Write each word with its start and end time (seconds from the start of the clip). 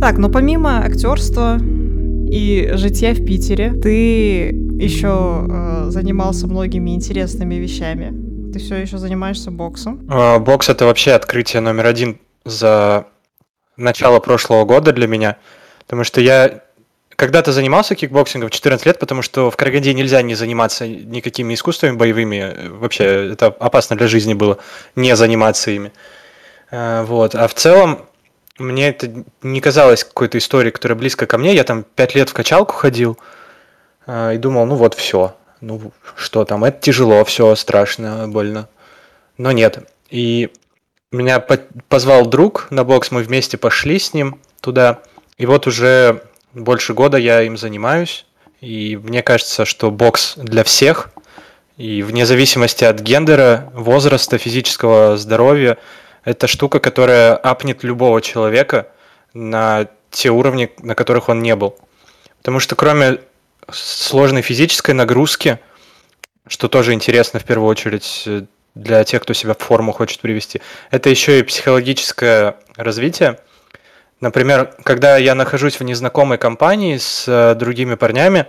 Так, 0.00 0.16
ну 0.18 0.30
помимо 0.30 0.84
актерства 0.84 1.58
и 1.60 2.70
житья 2.74 3.14
в 3.14 3.24
Питере, 3.24 3.72
ты 3.72 4.50
еще 4.78 5.44
э, 5.50 5.90
занимался 5.90 6.46
многими 6.46 6.94
интересными 6.94 7.56
вещами. 7.56 8.52
Ты 8.52 8.60
все 8.60 8.76
еще 8.76 8.98
занимаешься 8.98 9.50
боксом? 9.50 10.06
А, 10.08 10.38
бокс 10.38 10.68
это 10.68 10.84
вообще 10.84 11.12
открытие 11.12 11.62
номер 11.62 11.86
один 11.86 12.20
за 12.44 13.06
начало 13.76 14.20
прошлого 14.20 14.64
года 14.64 14.92
для 14.92 15.08
меня, 15.08 15.36
потому 15.80 16.04
что 16.04 16.20
я 16.20 16.62
когда-то 17.16 17.50
занимался 17.50 17.96
кикбоксингом 17.96 18.50
в 18.50 18.52
14 18.52 18.86
лет, 18.86 19.00
потому 19.00 19.22
что 19.22 19.50
в 19.50 19.56
Караганде 19.56 19.92
нельзя 19.94 20.22
не 20.22 20.36
заниматься 20.36 20.86
никакими 20.86 21.54
искусствами 21.54 21.96
боевыми. 21.96 22.68
Вообще, 22.68 23.32
это 23.32 23.46
опасно 23.46 23.96
для 23.96 24.06
жизни 24.06 24.34
было 24.34 24.58
не 24.94 25.16
заниматься 25.16 25.72
ими. 25.72 25.90
А, 26.70 27.02
вот. 27.02 27.34
А 27.34 27.48
в 27.48 27.54
целом, 27.54 28.07
мне 28.58 28.88
это 28.88 29.24
не 29.42 29.60
казалось 29.60 30.04
какой-то 30.04 30.38
историей, 30.38 30.72
которая 30.72 30.98
близко 30.98 31.26
ко 31.26 31.38
мне. 31.38 31.54
Я 31.54 31.64
там 31.64 31.84
5 31.94 32.14
лет 32.14 32.28
в 32.28 32.34
качалку 32.34 32.74
ходил 32.74 33.18
а, 34.06 34.32
и 34.32 34.38
думал, 34.38 34.66
ну 34.66 34.74
вот 34.74 34.94
все. 34.94 35.36
Ну 35.60 35.92
что 36.16 36.44
там, 36.44 36.64
это 36.64 36.80
тяжело, 36.80 37.24
все 37.24 37.54
страшно, 37.56 38.28
больно. 38.28 38.68
Но 39.36 39.52
нет. 39.52 39.90
И 40.10 40.50
меня 41.10 41.44
позвал 41.88 42.26
друг 42.26 42.68
на 42.70 42.84
бокс, 42.84 43.10
мы 43.10 43.22
вместе 43.22 43.56
пошли 43.56 43.98
с 43.98 44.14
ним 44.14 44.40
туда. 44.60 45.00
И 45.36 45.46
вот 45.46 45.66
уже 45.66 46.22
больше 46.52 46.94
года 46.94 47.16
я 47.16 47.42
им 47.42 47.56
занимаюсь, 47.56 48.26
и 48.60 48.96
мне 48.96 49.22
кажется, 49.22 49.64
что 49.64 49.90
бокс 49.90 50.34
для 50.36 50.64
всех, 50.64 51.10
и 51.76 52.02
вне 52.02 52.26
зависимости 52.26 52.84
от 52.84 53.00
гендера, 53.00 53.70
возраста, 53.72 54.36
физического 54.36 55.16
здоровья, 55.16 55.78
это 56.24 56.46
штука, 56.46 56.80
которая 56.80 57.34
апнет 57.36 57.82
любого 57.84 58.20
человека 58.20 58.88
на 59.34 59.88
те 60.10 60.30
уровни, 60.30 60.70
на 60.78 60.94
которых 60.94 61.28
он 61.28 61.42
не 61.42 61.54
был. 61.54 61.76
Потому 62.38 62.60
что 62.60 62.76
кроме 62.76 63.18
сложной 63.70 64.42
физической 64.42 64.92
нагрузки, 64.92 65.58
что 66.46 66.68
тоже 66.68 66.94
интересно 66.94 67.40
в 67.40 67.44
первую 67.44 67.68
очередь 67.68 68.26
для 68.74 69.04
тех, 69.04 69.22
кто 69.22 69.34
себя 69.34 69.54
в 69.54 69.58
форму 69.58 69.92
хочет 69.92 70.20
привести, 70.20 70.60
это 70.90 71.10
еще 71.10 71.40
и 71.40 71.42
психологическое 71.42 72.56
развитие. 72.76 73.38
Например, 74.20 74.74
когда 74.82 75.16
я 75.16 75.34
нахожусь 75.34 75.78
в 75.78 75.84
незнакомой 75.84 76.38
компании 76.38 76.96
с 76.96 77.24
э, 77.28 77.54
другими 77.54 77.94
парнями, 77.94 78.46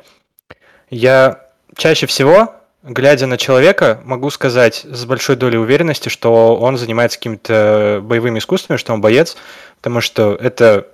я 0.90 1.47
чаще 1.75 2.08
всего, 2.08 2.56
глядя 2.83 3.25
на 3.25 3.38
человека, 3.38 4.02
могу 4.03 4.30
сказать 4.30 4.85
с 4.85 5.05
большой 5.05 5.35
долей 5.35 5.58
уверенности, 5.58 6.09
что 6.09 6.55
он 6.55 6.77
занимается 6.77 7.17
какими-то 7.17 7.99
боевыми 8.03 8.39
искусствами, 8.39 8.77
что 8.77 8.94
он 8.94 9.02
боец, 9.02 9.35
потому 9.77 10.02
что 10.02 10.35
это 10.39 10.88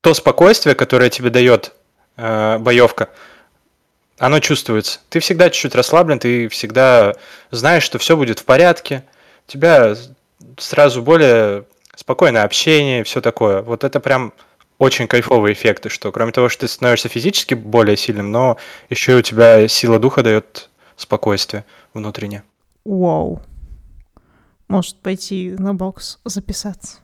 то 0.00 0.14
спокойствие, 0.14 0.74
которое 0.74 1.10
тебе 1.10 1.30
дает 1.30 1.72
э, 2.16 2.58
боевка, 2.58 3.08
оно 4.18 4.40
чувствуется. 4.40 5.00
Ты 5.08 5.20
всегда 5.20 5.50
чуть-чуть 5.50 5.74
расслаблен, 5.74 6.18
ты 6.18 6.48
всегда 6.48 7.14
знаешь, 7.50 7.82
что 7.82 7.98
все 7.98 8.16
будет 8.16 8.38
в 8.40 8.44
порядке. 8.44 9.04
У 9.46 9.52
тебя 9.52 9.96
сразу 10.56 11.02
более 11.02 11.64
спокойное 11.94 12.44
общение, 12.44 13.04
все 13.04 13.20
такое. 13.20 13.62
Вот 13.62 13.84
это 13.84 14.00
прям 14.00 14.32
очень 14.78 15.08
кайфовые 15.08 15.52
эффекты, 15.52 15.88
что 15.88 16.12
кроме 16.12 16.32
того, 16.32 16.48
что 16.48 16.62
ты 16.62 16.68
становишься 16.68 17.08
физически 17.08 17.54
более 17.54 17.96
сильным, 17.96 18.30
но 18.30 18.56
еще 18.88 19.12
и 19.12 19.16
у 19.16 19.22
тебя 19.22 19.68
сила 19.68 19.98
духа 19.98 20.22
дает 20.22 20.70
спокойствие 20.96 21.64
внутреннее. 21.94 22.44
Вау. 22.84 23.42
Может 24.68 25.00
пойти 25.00 25.54
на 25.58 25.74
бокс 25.74 26.18
записаться. 26.24 26.98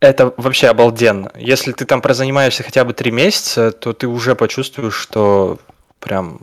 Это 0.00 0.34
вообще 0.36 0.68
обалденно. 0.68 1.30
Если 1.36 1.72
ты 1.72 1.84
там 1.84 2.00
прозанимаешься 2.00 2.64
хотя 2.64 2.84
бы 2.84 2.92
три 2.92 3.12
месяца, 3.12 3.70
то 3.70 3.92
ты 3.92 4.08
уже 4.08 4.34
почувствуешь, 4.34 4.94
что 4.94 5.58
прям 6.00 6.40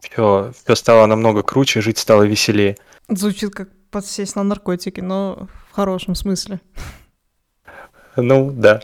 все, 0.00 0.52
все 0.64 0.74
стало 0.74 1.06
намного 1.06 1.42
круче, 1.42 1.80
жить 1.80 1.98
стало 1.98 2.24
веселее. 2.24 2.76
Звучит 3.08 3.54
как 3.54 3.68
подсесть 3.90 4.34
на 4.36 4.42
наркотики, 4.42 5.00
но 5.00 5.48
в 5.70 5.74
хорошем 5.74 6.14
смысле. 6.14 6.60
Ну, 8.16 8.50
да. 8.50 8.82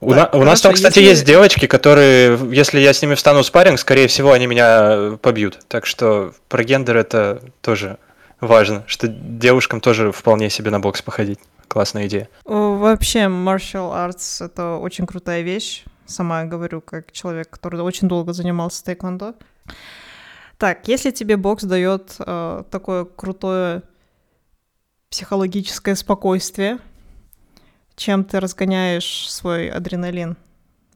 У, 0.00 0.12
на, 0.12 0.28
у 0.28 0.44
нас 0.44 0.60
там, 0.60 0.74
кстати, 0.74 0.98
если... 0.98 1.10
есть 1.10 1.24
девочки, 1.24 1.66
которые, 1.66 2.38
если 2.52 2.78
я 2.78 2.92
с 2.92 3.00
ними 3.00 3.14
встану 3.14 3.42
в 3.42 3.46
спарринг, 3.46 3.78
скорее 3.78 4.06
всего, 4.06 4.32
они 4.32 4.46
меня 4.46 5.16
побьют. 5.22 5.60
Так 5.68 5.86
что 5.86 6.34
про 6.48 6.62
гендер 6.62 6.96
это 6.96 7.42
тоже 7.62 7.98
важно, 8.40 8.84
что 8.86 9.08
девушкам 9.08 9.80
тоже 9.80 10.12
вполне 10.12 10.50
себе 10.50 10.70
на 10.70 10.80
бокс 10.80 11.00
походить. 11.00 11.38
Классная 11.68 12.06
идея. 12.06 12.28
Вообще, 12.44 13.20
martial 13.20 13.92
arts— 13.92 14.44
это 14.46 14.76
очень 14.76 15.06
крутая 15.06 15.40
вещь. 15.40 15.84
Сама 16.06 16.44
говорю, 16.44 16.82
как 16.82 17.10
человек, 17.12 17.48
который 17.48 17.80
очень 17.80 18.06
долго 18.06 18.34
занимался 18.34 18.84
тайквондо. 18.84 19.34
Так, 20.58 20.86
если 20.86 21.10
тебе 21.10 21.36
бокс 21.36 21.64
дает 21.64 22.14
э, 22.18 22.62
такое 22.70 23.06
крутое 23.06 23.82
психологическое 25.08 25.94
спокойствие, 25.96 26.78
чем 27.96 28.24
ты 28.24 28.40
разгоняешь 28.40 29.30
свой 29.30 29.68
адреналин 29.68 30.36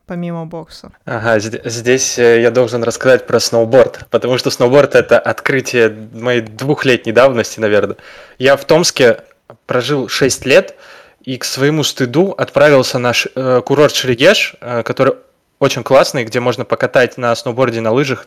помимо 0.07 0.47
бокса? 0.47 0.93
Ага, 1.05 1.39
здесь 1.39 2.19
э, 2.19 2.41
я 2.41 2.51
должен 2.51 2.83
рассказать 2.83 3.27
про 3.27 3.39
сноуборд, 3.41 4.07
потому 4.11 4.39
что 4.39 4.51
сноуборд 4.51 4.95
это 4.95 5.19
открытие 5.19 6.09
моей 6.13 6.41
двухлетней 6.41 7.13
давности, 7.13 7.61
наверное. 7.61 7.97
Я 8.39 8.57
в 8.57 8.65
Томске 8.65 9.21
прожил 9.67 10.09
6 10.09 10.47
лет 10.47 10.75
и 11.23 11.37
к 11.37 11.45
своему 11.45 11.85
стыду 11.85 12.33
отправился 12.33 12.99
на 12.99 13.13
э, 13.13 13.63
курорт 13.65 13.95
Шерегеш, 13.95 14.57
э, 14.61 14.83
который 14.83 15.15
очень 15.59 15.83
классный, 15.83 16.25
где 16.25 16.41
можно 16.41 16.65
покатать 16.65 17.19
на 17.19 17.35
сноуборде, 17.37 17.81
на 17.81 17.93
лыжах 17.93 18.27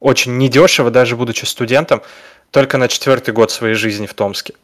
очень 0.00 0.36
недешево, 0.36 0.90
даже 0.90 1.16
будучи 1.16 1.44
студентом, 1.44 2.02
только 2.50 2.76
на 2.78 2.88
четвертый 2.88 3.32
год 3.32 3.50
своей 3.50 3.74
жизни 3.74 4.06
в 4.06 4.14
Томске. 4.14 4.54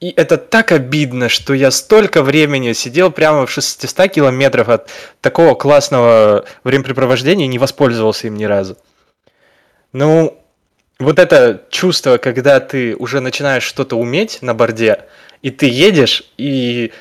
И 0.00 0.12
это 0.16 0.36
так 0.36 0.70
обидно, 0.70 1.28
что 1.28 1.54
я 1.54 1.72
столько 1.72 2.22
времени 2.22 2.72
сидел 2.72 3.10
прямо 3.10 3.46
в 3.46 3.50
600 3.50 4.08
километров 4.08 4.68
от 4.68 4.90
такого 5.20 5.54
классного 5.56 6.44
времяпрепровождения 6.62 7.46
и 7.46 7.48
не 7.48 7.58
воспользовался 7.58 8.28
им 8.28 8.36
ни 8.36 8.44
разу. 8.44 8.78
Ну, 9.92 10.40
вот 11.00 11.18
это 11.18 11.64
чувство, 11.70 12.18
когда 12.18 12.60
ты 12.60 12.94
уже 12.94 13.20
начинаешь 13.20 13.64
что-то 13.64 13.96
уметь 13.96 14.40
на 14.40 14.54
борде, 14.54 15.06
и 15.42 15.50
ты 15.50 15.66
едешь, 15.66 16.22
и 16.36 16.92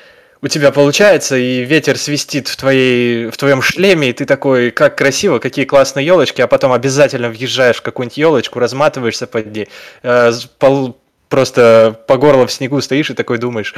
у 0.41 0.47
тебя 0.47 0.72
получается, 0.72 1.36
и 1.38 1.63
ветер 1.66 1.97
свистит 1.97 2.47
в, 2.47 2.57
твоей, 2.57 3.28
в 3.28 3.38
твоем 3.38 3.62
шлеме, 3.62 4.09
и 4.09 4.13
ты 4.13 4.25
такой, 4.25 4.72
как 4.72 4.97
красиво, 4.97 5.38
какие 5.38 5.66
классные 5.66 6.06
елочки, 6.06 6.41
а 6.41 6.47
потом 6.47 6.72
обязательно 6.72 7.30
въезжаешь 7.30 7.78
в 7.78 7.81
какую-нибудь 7.84 8.18
елочку, 8.18 8.59
разматываешься 8.59 9.28
под 9.28 9.52
ней, 9.56 9.68
э, 10.02 10.31
просто 11.30 12.00
по 12.08 12.18
горло 12.18 12.48
в 12.48 12.52
снегу 12.52 12.82
стоишь 12.82 13.10
и 13.10 13.14
такой 13.14 13.38
думаешь, 13.38 13.74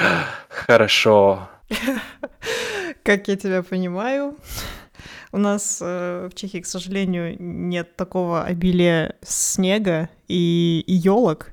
хорошо. 0.49 1.49
Как 3.03 3.27
я 3.27 3.35
тебя 3.35 3.63
понимаю, 3.63 4.35
у 5.31 5.37
нас 5.37 5.79
э, 5.81 6.29
в 6.31 6.35
Чехии, 6.35 6.59
к 6.59 6.65
сожалению, 6.65 7.35
нет 7.39 7.95
такого 7.95 8.43
обилия 8.43 9.15
снега 9.21 10.09
и, 10.27 10.83
и 10.85 10.93
елок, 10.93 11.51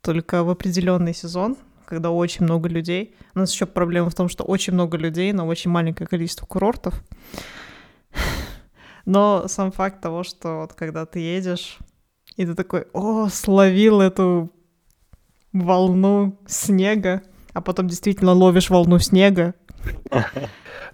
только 0.00 0.44
в 0.44 0.50
определенный 0.50 1.14
сезон 1.14 1.56
когда 1.88 2.10
очень 2.10 2.44
много 2.44 2.68
людей. 2.68 3.14
У 3.34 3.38
нас 3.38 3.50
еще 3.50 3.64
проблема 3.64 4.10
в 4.10 4.14
том, 4.14 4.28
что 4.28 4.44
очень 4.44 4.74
много 4.74 4.98
людей 4.98 5.32
на 5.32 5.46
очень 5.46 5.70
маленькое 5.70 6.06
количество 6.06 6.44
курортов. 6.44 7.02
Но 9.06 9.48
сам 9.48 9.72
факт 9.72 10.02
того, 10.02 10.22
что 10.22 10.60
вот 10.60 10.74
когда 10.74 11.06
ты 11.06 11.20
едешь, 11.20 11.78
и 12.36 12.44
ты 12.44 12.54
такой, 12.54 12.86
о, 12.92 13.28
словил 13.28 14.02
эту 14.02 14.52
волну 15.52 16.38
снега, 16.46 17.22
а 17.52 17.60
потом 17.60 17.88
действительно 17.88 18.32
ловишь 18.32 18.70
волну 18.70 18.98
снега. 18.98 19.54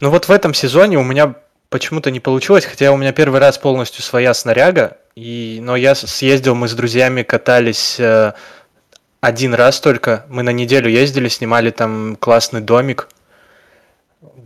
Ну 0.00 0.10
вот 0.10 0.26
в 0.26 0.30
этом 0.32 0.54
сезоне 0.54 0.98
у 0.98 1.04
меня 1.04 1.36
почему-то 1.70 2.10
не 2.10 2.18
получилось, 2.18 2.64
хотя 2.64 2.90
у 2.90 2.96
меня 2.96 3.12
первый 3.12 3.40
раз 3.40 3.58
полностью 3.58 4.02
своя 4.02 4.34
снаряга, 4.34 4.98
и, 5.14 5.60
но 5.62 5.76
я 5.76 5.94
съездил, 5.94 6.56
мы 6.56 6.68
с 6.68 6.74
друзьями 6.74 7.22
катались 7.22 7.98
э, 8.00 8.32
один 9.20 9.54
раз 9.54 9.80
только. 9.80 10.26
Мы 10.28 10.42
на 10.42 10.50
неделю 10.50 10.90
ездили, 10.90 11.28
снимали 11.28 11.70
там 11.70 12.16
классный 12.16 12.60
домик. 12.60 13.08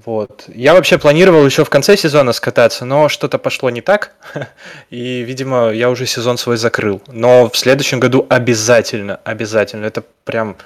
Вот. 0.04 0.44
Я 0.48 0.75
вообще 0.75 0.98
планировал 0.98 1.44
еще 1.44 1.64
в 1.64 1.70
конце 1.70 1.96
сезона 1.96 2.32
скататься, 2.32 2.84
но 2.84 3.08
что-то 3.08 3.38
пошло 3.38 3.70
не 3.70 3.80
так. 3.80 4.12
И, 4.90 5.22
видимо, 5.22 5.70
я 5.70 5.90
уже 5.90 6.06
сезон 6.06 6.38
свой 6.38 6.56
закрыл. 6.56 7.00
Но 7.06 7.48
в 7.48 7.56
следующем 7.56 8.00
году 8.00 8.26
обязательно, 8.28 9.20
обязательно. 9.25 9.84
Это 9.86 10.02
прям 10.25 10.56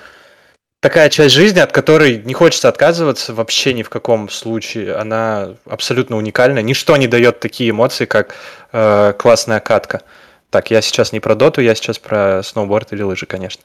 такая 0.80 1.10
часть 1.10 1.34
жизни, 1.34 1.60
от 1.60 1.72
которой 1.72 2.22
не 2.24 2.34
хочется 2.34 2.68
отказываться 2.68 3.34
вообще 3.34 3.74
ни 3.74 3.82
в 3.82 3.90
каком 3.90 4.28
случае. 4.30 4.94
Она 4.94 5.56
абсолютно 5.66 6.16
уникальна. 6.16 6.60
Ничто 6.60 6.96
не 6.96 7.06
дает 7.06 7.40
такие 7.40 7.70
эмоции, 7.70 8.06
как 8.06 8.34
э, 8.72 9.12
классная 9.18 9.60
катка. 9.60 10.02
Так, 10.50 10.70
я 10.70 10.82
сейчас 10.82 11.12
не 11.12 11.20
про 11.20 11.34
доту, 11.34 11.60
я 11.60 11.74
сейчас 11.74 11.98
про 11.98 12.42
сноуборд 12.42 12.92
или 12.92 13.02
лыжи, 13.02 13.26
конечно. 13.26 13.62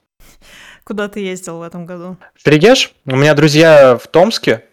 Куда 0.83 1.09
ты 1.09 1.19
ездил 1.19 1.59
в 1.59 1.63
этом 1.63 1.85
году? 1.85 2.17
Шерегеш? 2.41 2.93
У 3.05 3.15
меня 3.15 3.33
друзья 3.33 3.97
в 3.97 4.07
Томске, 4.07 4.63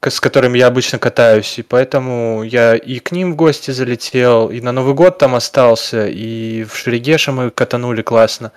с 0.00 0.20
которыми 0.20 0.58
я 0.58 0.68
обычно 0.68 0.98
катаюсь, 0.98 1.58
и 1.58 1.62
поэтому 1.62 2.42
я 2.42 2.76
и 2.76 2.98
к 2.98 3.12
ним 3.12 3.32
в 3.32 3.36
гости 3.36 3.70
залетел, 3.70 4.50
и 4.50 4.60
на 4.60 4.72
Новый 4.72 4.94
год 4.94 5.18
там 5.18 5.34
остался, 5.34 6.06
и 6.06 6.64
в 6.64 6.76
Шерегеше 6.76 7.32
мы 7.32 7.50
катанули 7.50 8.02
классно. 8.02 8.52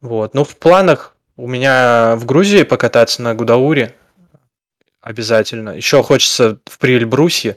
Вот. 0.00 0.34
Ну, 0.34 0.44
в 0.44 0.56
планах 0.56 1.16
у 1.36 1.46
меня 1.46 2.16
в 2.16 2.24
Грузии 2.24 2.62
покататься 2.62 3.22
на 3.22 3.34
Гудауре 3.34 3.94
обязательно. 5.00 5.70
Еще 5.70 6.02
хочется 6.02 6.58
в 6.66 6.78
Приэльбрусе. 6.78 7.56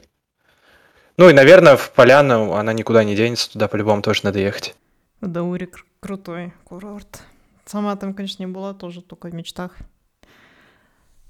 Ну 1.16 1.28
и, 1.30 1.32
наверное, 1.32 1.76
в 1.76 1.90
Поляну 1.92 2.54
она 2.54 2.72
никуда 2.72 3.04
не 3.04 3.16
денется, 3.16 3.50
туда 3.50 3.68
по-любому 3.68 4.02
тоже 4.02 4.20
надо 4.24 4.38
ехать. 4.38 4.74
Гудаури 5.20 5.66
кр- 5.66 5.86
крутой 6.00 6.52
курорт. 6.64 7.20
Сама 7.64 7.96
там, 7.96 8.14
конечно, 8.14 8.42
не 8.42 8.46
была, 8.46 8.74
тоже 8.74 9.02
только 9.02 9.28
в 9.28 9.34
мечтах. 9.34 9.72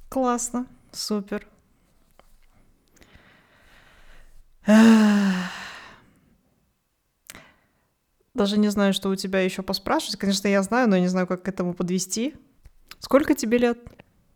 Классно, 0.08 0.66
супер. 0.96 1.46
Даже 8.34 8.58
не 8.58 8.68
знаю, 8.68 8.92
что 8.92 9.08
у 9.08 9.16
тебя 9.16 9.40
еще 9.40 9.62
поспрашивать. 9.62 10.18
Конечно, 10.18 10.48
я 10.48 10.62
знаю, 10.62 10.88
но 10.88 10.98
не 10.98 11.08
знаю, 11.08 11.26
как 11.26 11.42
к 11.42 11.48
этому 11.48 11.72
подвести. 11.72 12.34
Сколько 12.98 13.34
тебе 13.34 13.58
лет? 13.58 13.78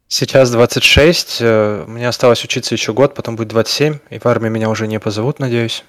Сейчас 0.09 0.51
26, 0.51 1.39
э, 1.41 1.85
мне 1.87 2.09
осталось 2.09 2.43
учиться 2.45 2.75
еще 2.75 2.93
год, 2.93 3.15
потом 3.15 3.37
будет 3.37 3.49
27, 3.49 3.99
и 4.11 4.19
в 4.19 4.27
армию 4.27 4.51
меня 4.51 4.69
уже 4.69 4.89
не 4.89 4.99
позовут, 4.99 5.39
надеюсь. 5.39 5.85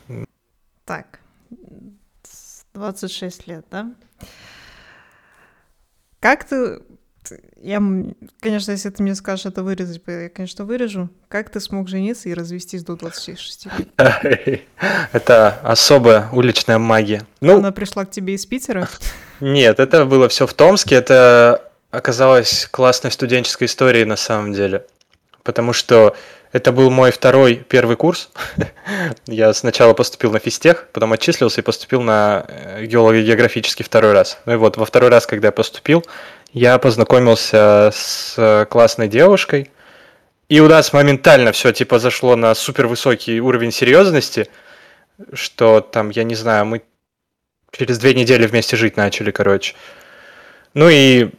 Так, 0.85 1.19
26 2.73 3.47
лет, 3.47 3.65
да? 3.71 3.91
Как 6.19 6.43
ты... 6.43 6.81
Я, 7.61 7.81
конечно, 8.39 8.71
если 8.71 8.89
ты 8.89 9.03
мне 9.03 9.15
скажешь 9.15 9.45
это 9.45 9.63
вырезать, 9.63 10.01
я, 10.07 10.29
конечно, 10.29 10.65
вырежу. 10.65 11.09
Как 11.29 11.49
ты 11.49 11.59
смог 11.59 11.87
жениться 11.87 12.29
и 12.29 12.33
развестись 12.33 12.83
до 12.83 12.95
26 12.95 13.67
лет? 13.67 13.87
Это 15.11 15.59
особая 15.63 16.29
уличная 16.31 16.79
магия. 16.79 17.25
Ну, 17.39 17.57
Она 17.57 17.71
пришла 17.71 18.05
к 18.05 18.11
тебе 18.11 18.33
из 18.33 18.45
Питера? 18.45 18.89
Нет, 19.39 19.79
это 19.79 20.05
было 20.05 20.29
все 20.29 20.47
в 20.47 20.53
Томске. 20.53 20.95
Это 20.95 21.71
оказалось 21.91 22.67
классной 22.69 23.11
студенческой 23.11 23.65
историей 23.65 24.05
на 24.05 24.15
самом 24.15 24.53
деле. 24.53 24.85
Потому 25.43 25.73
что 25.73 26.15
это 26.51 26.73
был 26.73 26.89
мой 26.89 27.11
второй 27.11 27.55
первый 27.55 27.95
курс. 27.95 28.29
Я 29.25 29.53
сначала 29.53 29.93
поступил 29.93 30.31
на 30.31 30.39
физтех, 30.39 30.87
потом 30.91 31.13
отчислился 31.13 31.61
и 31.61 31.63
поступил 31.63 32.01
на 32.01 32.45
э, 32.47 32.85
геолого-географический 32.85 33.85
второй 33.85 34.11
раз. 34.11 34.37
Ну 34.45 34.53
и 34.53 34.55
вот 34.57 34.75
во 34.75 34.85
второй 34.85 35.09
раз, 35.09 35.25
когда 35.25 35.47
я 35.47 35.51
поступил, 35.53 36.05
я 36.53 36.77
познакомился 36.77 37.91
с 37.93 38.67
классной 38.69 39.07
девушкой, 39.07 39.71
и 40.49 40.59
у 40.59 40.67
нас 40.67 40.91
моментально 40.93 41.51
все 41.51 41.71
типа 41.71 41.99
зашло 41.99 42.35
на 42.35 42.53
супер 42.55 42.87
высокий 42.87 43.39
уровень 43.39 43.71
серьезности, 43.71 44.49
что 45.33 45.81
там, 45.81 46.09
я 46.09 46.23
не 46.23 46.35
знаю, 46.35 46.65
мы 46.65 46.81
через 47.71 47.99
две 47.99 48.13
недели 48.13 48.45
вместе 48.47 48.75
жить 48.75 48.97
начали, 48.97 49.31
короче. 49.31 49.75
Ну 50.73 50.89
и 50.89 51.31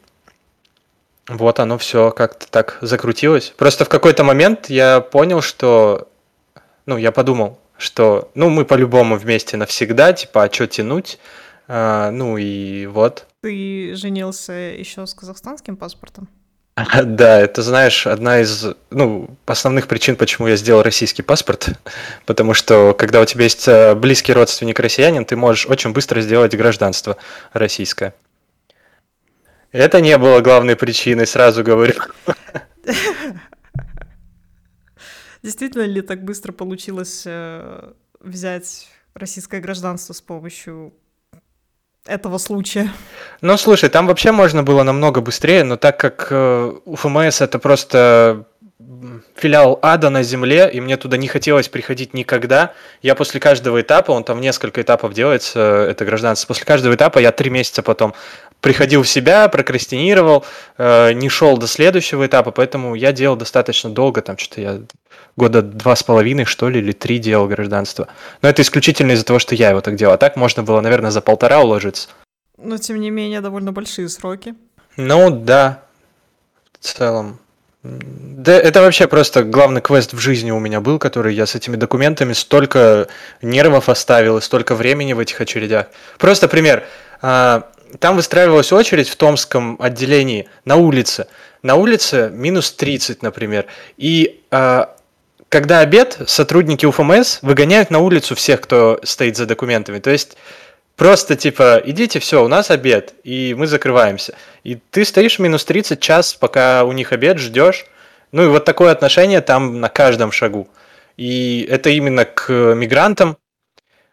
вот 1.29 1.61
оно 1.61 1.79
все 1.79 2.11
как-то 2.11 2.47
так 2.49 2.79
закрутилось. 2.81 3.53
Просто 3.57 3.85
в 3.85 3.89
какой-то 3.89 4.25
момент 4.25 4.71
я 4.71 5.01
понял, 5.01 5.41
что... 5.43 6.09
Ну, 6.85 6.97
я 6.97 7.13
подумал, 7.13 7.61
что, 7.77 8.31
ну, 8.35 8.51
мы 8.51 8.65
по-любому 8.65 9.17
вместе 9.17 9.57
навсегда, 9.57 10.13
типа, 10.13 10.45
а 10.45 10.53
что 10.53 10.67
тянуть? 10.67 11.19
А, 11.75 12.11
ну 12.11 12.37
и 12.37 12.85
вот. 12.85 13.27
Ты 13.41 13.95
женился 13.95 14.53
еще 14.53 15.07
с 15.07 15.15
казахстанским 15.15 15.79
паспортом? 15.79 16.29
Да, 17.05 17.41
это, 17.41 17.63
знаешь, 17.63 18.07
одна 18.07 18.41
из 18.41 18.67
ну, 18.91 19.31
основных 19.47 19.89
причин, 19.89 20.17
почему 20.17 20.49
я 20.49 20.57
сделал 20.57 20.83
российский 20.83 21.23
паспорт. 21.23 21.71
Потому 22.27 22.53
что, 22.53 22.93
когда 22.93 23.23
у 23.23 23.25
тебя 23.25 23.45
есть 23.45 23.67
э, 23.69 23.95
близкий 23.95 24.35
родственник 24.35 24.81
россиянин, 24.81 25.25
ты 25.25 25.35
можешь 25.35 25.65
очень 25.65 25.95
быстро 25.95 26.21
сделать 26.21 26.55
гражданство 26.55 27.17
российское. 27.55 28.13
Это 29.71 30.03
не 30.03 30.19
было 30.19 30.41
главной 30.41 30.77
причиной, 30.77 31.27
сразу 31.27 31.65
говорю. 31.65 31.95
Действительно 35.43 35.85
ли 35.85 36.03
так 36.03 36.23
быстро 36.23 36.53
получилось 36.53 37.23
э, 37.25 37.93
взять 38.21 38.89
российское 39.15 39.61
гражданство 39.61 40.13
с 40.13 40.21
помощью 40.21 40.93
этого 42.07 42.39
случая? 42.39 42.91
Ну, 43.41 43.57
слушай, 43.57 43.89
там 43.89 44.07
вообще 44.07 44.33
можно 44.33 44.63
было 44.63 44.83
намного 44.83 45.21
быстрее, 45.21 45.65
но 45.65 45.77
так 45.77 45.99
как 45.99 46.29
э, 46.31 46.73
УФМС 46.85 47.41
это 47.41 47.59
просто 47.59 48.47
филиал 49.35 49.79
ада 49.83 50.11
на 50.11 50.23
земле, 50.23 50.71
и 50.73 50.81
мне 50.81 50.97
туда 50.97 51.17
не 51.17 51.29
хотелось 51.29 51.69
приходить 51.69 52.15
никогда. 52.15 52.73
Я 53.03 53.15
после 53.15 53.41
каждого 53.41 53.81
этапа, 53.81 54.13
он 54.13 54.25
там 54.25 54.41
несколько 54.41 54.81
этапов 54.81 55.15
делается, 55.15 55.61
это 55.61 56.05
гражданство, 56.05 56.49
после 56.49 56.65
каждого 56.65 56.95
этапа 56.95 57.19
я 57.19 57.33
три 57.33 57.51
месяца 57.51 57.83
потом 57.83 58.15
приходил 58.61 59.03
в 59.03 59.09
себя, 59.09 59.49
прокрастинировал, 59.49 60.45
э, 60.79 61.13
не 61.13 61.29
шел 61.29 61.59
до 61.59 61.67
следующего 61.67 62.27
этапа, 62.27 62.53
поэтому 62.53 62.95
я 62.95 63.13
делал 63.13 63.37
достаточно 63.37 63.91
долго, 63.91 64.23
там 64.23 64.39
что-то 64.39 64.61
я 64.61 64.81
года 65.37 65.63
два 65.63 65.97
с 65.97 66.03
половиной, 66.03 66.45
что 66.45 66.69
ли, 66.69 66.81
или 66.81 66.93
три 66.93 67.19
делал 67.19 67.49
гражданство. 67.49 68.09
Но 68.41 68.49
это 68.49 68.63
исключительно 68.63 69.13
из-за 69.13 69.25
того, 69.25 69.39
что 69.39 69.55
я 69.55 69.71
его 69.71 69.81
так 69.81 69.97
делал. 69.97 70.15
А 70.15 70.19
так 70.19 70.37
можно 70.37 70.63
было, 70.63 70.81
наверное, 70.81 71.11
за 71.11 71.21
полтора 71.21 71.61
уложиться. 71.61 72.09
Но, 72.57 72.79
тем 72.79 73.01
не 73.01 73.11
менее, 73.11 73.41
довольно 73.41 73.73
большие 73.73 74.09
сроки. 74.09 74.55
Ну, 74.97 75.31
да, 75.31 75.83
в 76.79 76.85
целом. 76.85 77.41
Да, 78.43 78.55
это 78.55 78.81
вообще 78.81 79.07
просто 79.07 79.45
главный 79.45 79.81
квест 79.81 80.13
в 80.13 80.19
жизни 80.19 80.51
у 80.51 80.59
меня 80.59 80.81
был, 80.81 80.99
который 80.99 81.33
я 81.33 81.47
с 81.47 81.55
этими 81.55 81.77
документами 81.77 82.33
столько 82.33 83.07
нервов 83.41 83.89
оставил 83.89 84.41
столько 84.41 84.75
времени 84.75 85.13
в 85.13 85.21
этих 85.21 85.41
очередях. 85.41 85.87
Просто 86.19 86.49
пример. 86.49 86.83
А, 87.21 87.69
там 88.01 88.17
выстраивалась 88.17 88.73
очередь 88.73 89.09
в 89.09 89.15
Томском 89.15 89.77
отделении 89.81 90.49
на 90.65 90.75
улице. 90.75 91.29
На 91.63 91.77
улице 91.77 92.31
минус 92.33 92.73
30, 92.73 93.23
например. 93.23 93.67
И 93.97 94.41
э, 94.51 94.87
когда 95.49 95.79
обед, 95.79 96.19
сотрудники 96.27 96.85
УФМС 96.85 97.39
выгоняют 97.43 97.91
на 97.91 98.01
улицу 98.01 98.35
всех, 98.35 98.61
кто 98.63 98.99
стоит 99.05 99.37
за 99.37 99.47
документами. 99.47 100.01
То 100.01 100.11
есть 100.11 100.37
просто 100.97 101.37
типа, 101.37 101.81
идите, 101.85 102.19
все, 102.19 102.45
у 102.45 102.49
нас 102.49 102.73
обед, 102.73 103.15
и 103.23 103.55
мы 103.57 103.69
закрываемся. 103.69 104.35
И 104.65 104.81
ты 104.91 105.05
стоишь 105.05 105.39
минус 105.39 105.65
30 105.65 106.01
час, 106.01 106.35
пока 106.35 106.83
у 106.83 106.91
них 106.91 107.13
обед, 107.13 107.39
ждешь. 107.39 107.87
Ну 108.33 108.45
и 108.45 108.49
вот 108.49 108.65
такое 108.65 108.93
отношение 108.93 109.41
там 109.41 109.81
на 109.81 109.89
каждом 109.89 110.33
шагу. 110.33 110.69
И 111.17 111.67
это 111.71 111.91
именно 111.91 112.25
к 112.25 112.51
мигрантам, 112.75 113.37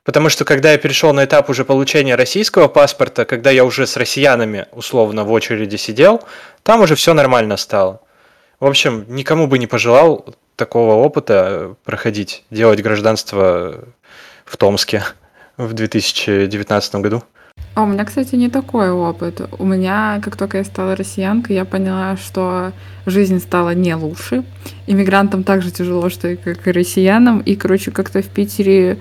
Потому 0.10 0.30
что 0.30 0.44
когда 0.44 0.72
я 0.72 0.80
перешел 0.80 1.14
на 1.14 1.26
этап 1.26 1.52
уже 1.52 1.64
получения 1.64 2.16
российского 2.16 2.68
паспорта, 2.68 3.26
когда 3.26 3.52
я 3.52 3.64
уже 3.64 3.86
с 3.86 3.96
россиянами 3.96 4.66
условно 4.72 5.24
в 5.24 5.32
очереди 5.32 5.76
сидел, 5.76 6.24
там 6.64 6.82
уже 6.82 6.96
все 6.96 7.14
нормально 7.14 7.58
стало. 7.58 8.02
В 8.60 8.66
общем, 8.66 9.06
никому 9.08 9.46
бы 9.46 9.60
не 9.60 9.68
пожелал 9.68 10.26
такого 10.56 10.96
опыта 10.96 11.76
проходить, 11.84 12.44
делать 12.50 12.82
гражданство 12.82 13.86
в 14.46 14.58
Томске 14.58 15.04
в 15.58 15.74
2019 15.74 16.96
году. 16.96 17.24
А 17.76 17.84
у 17.84 17.86
меня, 17.86 18.04
кстати, 18.04 18.36
не 18.36 18.50
такой 18.50 18.92
опыт. 18.92 19.42
У 19.58 19.66
меня, 19.66 20.20
как 20.24 20.36
только 20.36 20.58
я 20.58 20.64
стала 20.64 20.96
россиянкой, 20.96 21.56
я 21.56 21.66
поняла, 21.66 22.18
что 22.18 22.74
жизнь 23.06 23.40
стала 23.40 23.74
не 23.74 23.96
лучше. 23.96 24.44
Иммигрантам 24.88 25.44
так 25.44 25.62
же 25.62 25.72
тяжело, 25.72 26.10
что 26.10 26.28
и 26.28 26.36
как 26.36 26.68
и 26.68 26.72
россиянам. 26.72 27.40
И, 27.40 27.56
короче, 27.56 27.92
как-то 27.92 28.22
в 28.22 28.28
Питере 28.28 28.98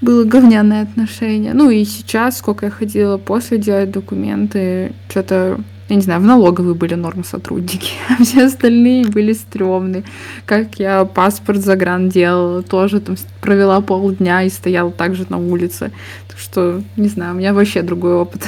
было 0.00 0.24
говняное 0.24 0.82
отношение. 0.82 1.52
Ну 1.52 1.70
и 1.70 1.84
сейчас, 1.84 2.38
сколько 2.38 2.66
я 2.66 2.72
ходила 2.72 3.18
после 3.18 3.58
делать 3.58 3.90
документы, 3.90 4.92
что-то, 5.08 5.60
я 5.90 5.96
не 5.96 6.02
знаю, 6.02 6.20
в 6.20 6.24
налоговые 6.24 6.74
были 6.74 6.94
норм 6.94 7.24
сотрудники, 7.24 7.92
а 8.08 8.22
все 8.22 8.46
остальные 8.46 9.06
были 9.06 9.32
стрёмные. 9.32 10.04
Как 10.46 10.76
я 10.78 11.04
паспорт 11.04 11.58
за 11.58 11.76
гран 11.76 12.08
делала, 12.08 12.62
тоже 12.62 13.00
там 13.00 13.16
провела 13.40 13.80
полдня 13.80 14.42
и 14.42 14.48
стояла 14.48 14.92
также 14.92 15.26
на 15.28 15.38
улице. 15.38 15.92
Так 16.28 16.38
что, 16.38 16.82
не 16.96 17.08
знаю, 17.08 17.34
у 17.34 17.38
меня 17.38 17.52
вообще 17.52 17.82
другой 17.82 18.14
опыт. 18.14 18.42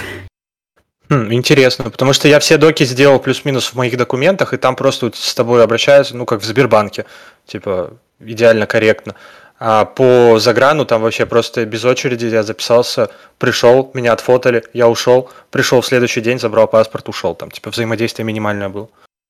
Хм, 1.08 1.32
интересно, 1.32 1.90
потому 1.90 2.14
что 2.14 2.28
я 2.28 2.38
все 2.38 2.56
доки 2.56 2.84
сделал 2.84 3.18
плюс-минус 3.18 3.66
в 3.66 3.74
моих 3.74 3.96
документах, 3.98 4.54
и 4.54 4.56
там 4.56 4.76
просто 4.76 5.10
с 5.14 5.34
тобой 5.34 5.62
обращаются, 5.62 6.16
ну, 6.16 6.24
как 6.24 6.40
в 6.40 6.44
Сбербанке, 6.44 7.04
типа, 7.46 7.98
идеально 8.18 8.66
корректно. 8.66 9.14
А 9.64 9.84
по 9.84 10.40
заграну 10.40 10.84
там 10.84 11.02
вообще 11.02 11.24
просто 11.24 11.64
без 11.64 11.84
очереди 11.84 12.26
я 12.26 12.42
записался, 12.42 13.10
пришел, 13.38 13.92
меня 13.94 14.12
отфотали, 14.12 14.64
я 14.72 14.88
ушел, 14.88 15.30
пришел 15.52 15.80
в 15.80 15.86
следующий 15.86 16.20
день, 16.20 16.40
забрал 16.40 16.66
паспорт, 16.66 17.08
ушел. 17.08 17.36
Там 17.36 17.48
типа 17.52 17.70
взаимодействие 17.70 18.26
минимальное 18.26 18.68
было. 18.68 18.88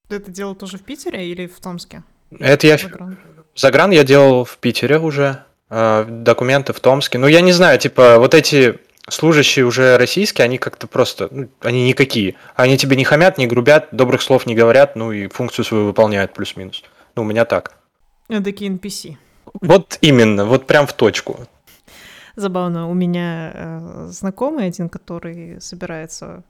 Ты 0.08 0.16
это 0.16 0.30
делал 0.30 0.54
тоже 0.54 0.78
в 0.78 0.84
Питере 0.84 1.28
или 1.28 1.46
в 1.46 1.60
Томске? 1.60 2.02
Это 2.38 2.66
я... 2.66 2.78
Загран, 2.78 3.18
загран 3.54 3.90
я 3.90 4.04
делал 4.04 4.46
в 4.46 4.56
Питере 4.56 4.98
уже, 4.98 5.44
э, 5.68 6.06
документы 6.08 6.72
в 6.72 6.80
Томске. 6.80 7.18
Ну, 7.18 7.26
я 7.26 7.42
не 7.42 7.52
знаю, 7.52 7.78
типа, 7.78 8.16
вот 8.18 8.32
эти 8.32 8.78
служащие 9.10 9.66
уже 9.66 9.98
российские, 9.98 10.46
они 10.46 10.56
как-то 10.56 10.86
просто, 10.86 11.28
ну, 11.30 11.48
они 11.60 11.86
никакие. 11.86 12.36
Они 12.54 12.78
тебе 12.78 12.96
не 12.96 13.04
хамят, 13.04 13.36
не 13.36 13.46
грубят, 13.46 13.88
добрых 13.92 14.22
слов 14.22 14.46
не 14.46 14.54
говорят, 14.54 14.96
ну 14.96 15.12
и 15.12 15.28
функцию 15.28 15.66
свою 15.66 15.84
выполняют 15.84 16.32
плюс-минус. 16.32 16.84
Ну, 17.16 17.20
у 17.20 17.26
меня 17.26 17.44
так. 17.44 17.74
Это 18.30 18.42
такие 18.42 18.70
NPC. 18.70 19.18
Вот 19.60 19.98
именно, 20.00 20.44
вот 20.44 20.66
прям 20.66 20.86
в 20.86 20.92
точку. 20.92 21.36
Забавно, 22.36 22.88
у 22.88 22.94
меня 22.94 23.52
э, 23.54 24.06
знакомый 24.10 24.66
один, 24.66 24.88
который 24.88 25.60
собирается 25.60 26.44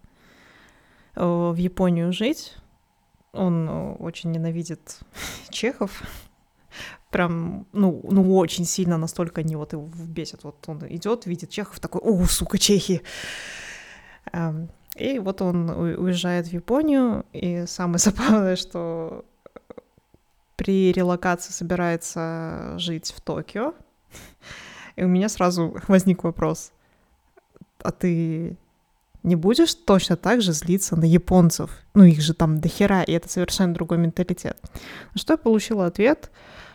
э, 1.16 1.24
в 1.24 1.56
Японию 1.56 2.12
жить. 2.12 2.54
Он 3.32 3.68
э, 3.68 3.92
очень 3.94 4.30
ненавидит 4.30 5.00
чехов. 5.50 6.02
Прям, 7.10 7.66
ну, 7.72 8.00
ну, 8.08 8.36
очень 8.36 8.64
сильно 8.64 8.96
настолько 8.96 9.40
они 9.40 9.56
вот 9.56 9.72
его 9.72 9.90
бесят. 10.06 10.44
Вот 10.44 10.56
он 10.66 10.86
идет, 10.88 11.26
видит 11.26 11.50
чехов, 11.50 11.80
такой, 11.80 12.00
о, 12.00 12.24
сука, 12.26 12.58
чехи. 12.58 13.02
Эм, 14.32 14.70
и 14.94 15.18
вот 15.18 15.42
он 15.42 15.68
уезжает 15.70 16.46
в 16.46 16.52
Японию, 16.52 17.26
и 17.32 17.64
самое 17.66 17.98
забавное, 17.98 18.56
что 18.56 19.24
при 20.56 20.92
релокации 20.92 21.52
собирается 21.52 22.74
жить 22.78 23.12
в 23.16 23.20
Токио. 23.20 23.74
И 24.96 25.04
у 25.04 25.08
меня 25.08 25.28
сразу 25.28 25.76
возник 25.88 26.24
вопрос. 26.24 26.72
А 27.82 27.90
ты 27.90 28.56
не 29.22 29.36
будешь 29.36 29.74
точно 29.74 30.16
так 30.16 30.42
же 30.42 30.52
злиться 30.52 30.96
на 30.96 31.04
японцев? 31.04 31.70
Ну, 31.94 32.04
их 32.04 32.20
же 32.20 32.34
там 32.34 32.60
дохера, 32.60 33.02
и 33.02 33.12
это 33.12 33.28
совершенно 33.28 33.74
другой 33.74 33.98
менталитет. 33.98 34.58
На 35.14 35.20
что 35.20 35.34
я 35.34 35.38
получила 35.38 35.86
ответ, 35.86 36.30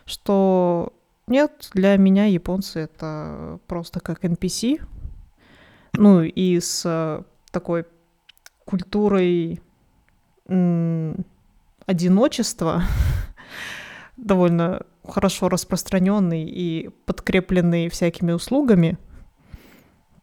что 0.06 0.94
нет, 1.28 1.70
для 1.74 1.98
меня 1.98 2.26
японцы 2.26 2.80
это 2.80 3.60
просто 3.68 4.00
как 4.00 4.24
NPC. 4.24 4.82
Ну, 5.94 6.22
и 6.22 6.60
с 6.60 7.26
такой 7.52 7.86
культурой 8.66 9.62
одиночества 11.86 12.84
довольно 14.18 14.86
хорошо 15.08 15.50
распространенный 15.50 16.44
и 16.44 16.90
подкрепленный 17.06 17.90
всякими 17.90 18.34
услугами, 18.34 18.98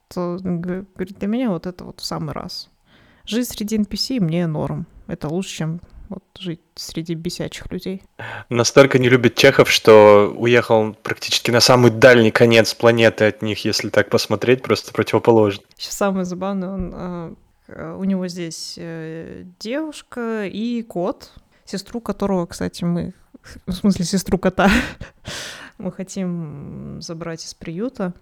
то, 0.08 0.38
говорит, 0.42 1.18
для 1.18 1.28
меня 1.28 1.50
вот 1.50 1.66
это 1.66 1.84
вот 1.84 2.00
в 2.00 2.04
самый 2.04 2.32
раз. 2.32 2.68
Жить 3.24 3.48
среди 3.48 3.78
NPC 3.78 4.20
мне 4.20 4.46
норм. 4.46 4.86
Это 5.06 5.28
лучше, 5.28 5.56
чем 5.56 5.80
вот 6.08 6.22
жить 6.38 6.60
среди 6.74 7.14
бесячих 7.14 7.70
людей. 7.72 8.02
Настолько 8.50 8.98
не 8.98 9.08
любит 9.08 9.34
чехов, 9.34 9.70
что 9.70 10.32
уехал 10.36 10.94
практически 11.02 11.50
на 11.50 11.60
самый 11.60 11.90
дальний 11.90 12.30
конец 12.30 12.74
планеты 12.74 13.24
от 13.24 13.42
них, 13.42 13.64
если 13.64 13.88
так 13.88 14.10
посмотреть, 14.10 14.62
просто 14.62 14.92
противоположно. 14.92 15.64
Сейчас 15.76 15.94
самое 15.94 16.24
забавное, 16.24 16.68
он, 16.68 17.36
э, 17.68 17.96
у 17.98 18.04
него 18.04 18.28
здесь 18.28 18.74
э, 18.76 19.44
девушка 19.58 20.44
и 20.46 20.82
кот, 20.82 21.32
сестру 21.64 22.00
которого, 22.00 22.47
кстати, 22.47 22.85
мы 22.85 23.14
в 23.66 23.73
смысле 23.73 24.04
сестру 24.04 24.38
кота, 24.38 24.71
мы 25.78 25.92
хотим 25.92 27.00
забрать 27.00 27.44
из 27.44 27.54
приюта. 27.54 28.14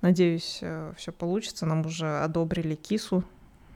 Надеюсь, 0.00 0.58
э, 0.62 0.92
все 0.96 1.12
получится. 1.12 1.66
Нам 1.66 1.86
уже 1.86 2.22
одобрили 2.22 2.74
кису. 2.74 3.24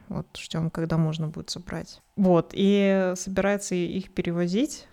Вот 0.09 0.27
ждем, 0.37 0.69
когда 0.69 0.97
можно 0.97 1.27
будет 1.27 1.49
забрать. 1.49 2.01
Вот, 2.15 2.51
и 2.53 3.13
собирается 3.15 3.75
их 3.75 4.11
перевозить. 4.11 4.87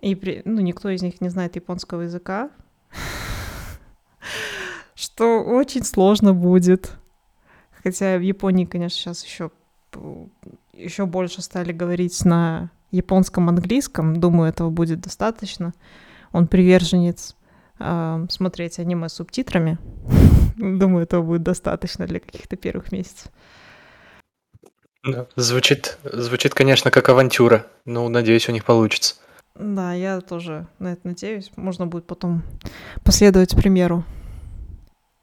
И 0.00 0.14
при... 0.14 0.42
ну, 0.44 0.60
никто 0.60 0.88
из 0.88 1.02
них 1.02 1.20
не 1.20 1.28
знает 1.28 1.56
японского 1.56 2.02
языка. 2.02 2.50
Что 4.94 5.42
очень 5.42 5.84
сложно 5.84 6.34
будет. 6.34 6.92
Хотя 7.82 8.18
в 8.18 8.20
Японии, 8.20 8.64
конечно, 8.64 8.96
сейчас 8.96 9.24
еще 9.24 9.50
еще 10.72 11.06
больше 11.06 11.42
стали 11.42 11.72
говорить 11.72 12.24
на 12.24 12.70
японском, 12.90 13.48
английском. 13.48 14.20
Думаю, 14.20 14.48
этого 14.48 14.70
будет 14.70 15.00
достаточно. 15.00 15.74
Он 16.32 16.46
приверженец 16.46 17.36
э, 17.78 18.26
смотреть 18.30 18.78
аниме 18.78 19.08
с 19.08 19.14
субтитрами. 19.14 19.78
Думаю, 20.56 21.04
этого 21.04 21.22
будет 21.22 21.42
достаточно 21.42 22.06
для 22.06 22.20
каких-то 22.20 22.56
первых 22.56 22.92
месяцев. 22.92 23.30
Звучит, 25.34 25.98
звучит, 26.04 26.54
конечно, 26.54 26.90
как 26.90 27.08
авантюра. 27.08 27.66
Но 27.84 28.08
надеюсь, 28.08 28.48
у 28.48 28.52
них 28.52 28.64
получится. 28.64 29.16
Да, 29.54 29.92
я 29.92 30.20
тоже 30.20 30.66
на 30.78 30.92
это 30.92 31.06
надеюсь. 31.06 31.50
Можно 31.56 31.86
будет 31.86 32.06
потом 32.06 32.42
последовать 33.04 33.56
примеру. 33.56 34.04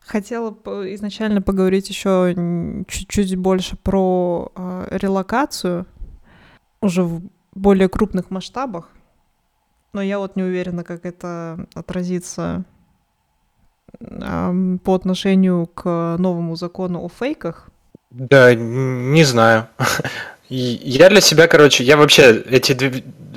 Хотела 0.10 0.50
изначально 0.96 1.40
поговорить 1.40 1.88
еще 1.88 2.34
чуть-чуть 2.88 3.36
больше 3.36 3.78
про 3.78 4.52
э, 4.56 4.88
релокацию 4.90 5.86
уже 6.82 7.04
в 7.04 7.22
более 7.54 7.90
крупных 7.90 8.32
масштабах, 8.32 8.90
но 9.94 10.02
я 10.02 10.18
вот 10.18 10.36
не 10.36 10.42
уверена, 10.42 10.84
как 10.84 11.06
это 11.06 11.68
отразится 11.76 12.66
по 14.00 14.96
отношению 14.96 15.68
к 15.68 16.16
новому 16.18 16.56
закону 16.56 17.06
о 17.06 17.10
фейках. 17.10 17.70
Да, 18.10 18.56
не 18.56 19.24
знаю. 19.24 19.68
Я 20.50 21.10
для 21.10 21.22
себя, 21.22 21.48
короче, 21.48 21.84
я 21.84 21.96
вообще 21.96 22.44
эти, 22.50 22.76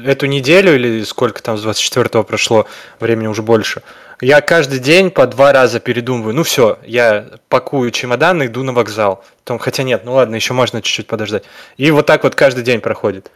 эту 0.02 0.26
неделю 0.26 0.74
или 0.74 1.04
сколько 1.04 1.42
там 1.42 1.58
с 1.58 1.62
24 1.62 2.24
прошло, 2.24 2.66
времени 3.00 3.26
уже 3.26 3.42
больше, 3.42 3.82
я 4.22 4.40
каждый 4.40 4.78
день 4.78 5.10
по 5.10 5.26
два 5.26 5.52
раза 5.52 5.80
передумываю. 5.80 6.34
Ну 6.34 6.42
все, 6.42 6.78
я 6.86 7.26
пакую 7.48 7.90
чемодан 7.90 8.42
и 8.42 8.46
иду 8.46 8.62
на 8.62 8.72
вокзал. 8.72 9.24
Потом, 9.42 9.58
хотя 9.58 9.82
нет, 9.82 10.04
ну 10.04 10.14
ладно, 10.14 10.36
еще 10.36 10.54
можно 10.54 10.80
чуть-чуть 10.80 11.08
подождать. 11.08 11.42
И 11.76 11.90
вот 11.90 12.06
так 12.06 12.22
вот 12.22 12.34
каждый 12.34 12.62
день 12.62 12.80
проходит. 12.80 13.30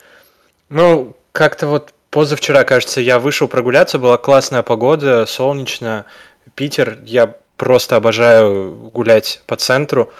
Ну, 0.68 1.16
как-то 1.33 1.66
вот 1.66 1.92
позавчера, 2.11 2.64
кажется, 2.64 3.00
я 3.00 3.18
вышел 3.18 3.49
прогуляться, 3.49 3.99
была 3.99 4.16
классная 4.16 4.62
погода, 4.62 5.26
солнечно. 5.26 6.06
Питер, 6.54 6.99
я 7.04 7.35
просто 7.56 7.97
обожаю 7.97 8.90
гулять 8.95 9.42
по 9.47 9.56
центру. 9.56 10.12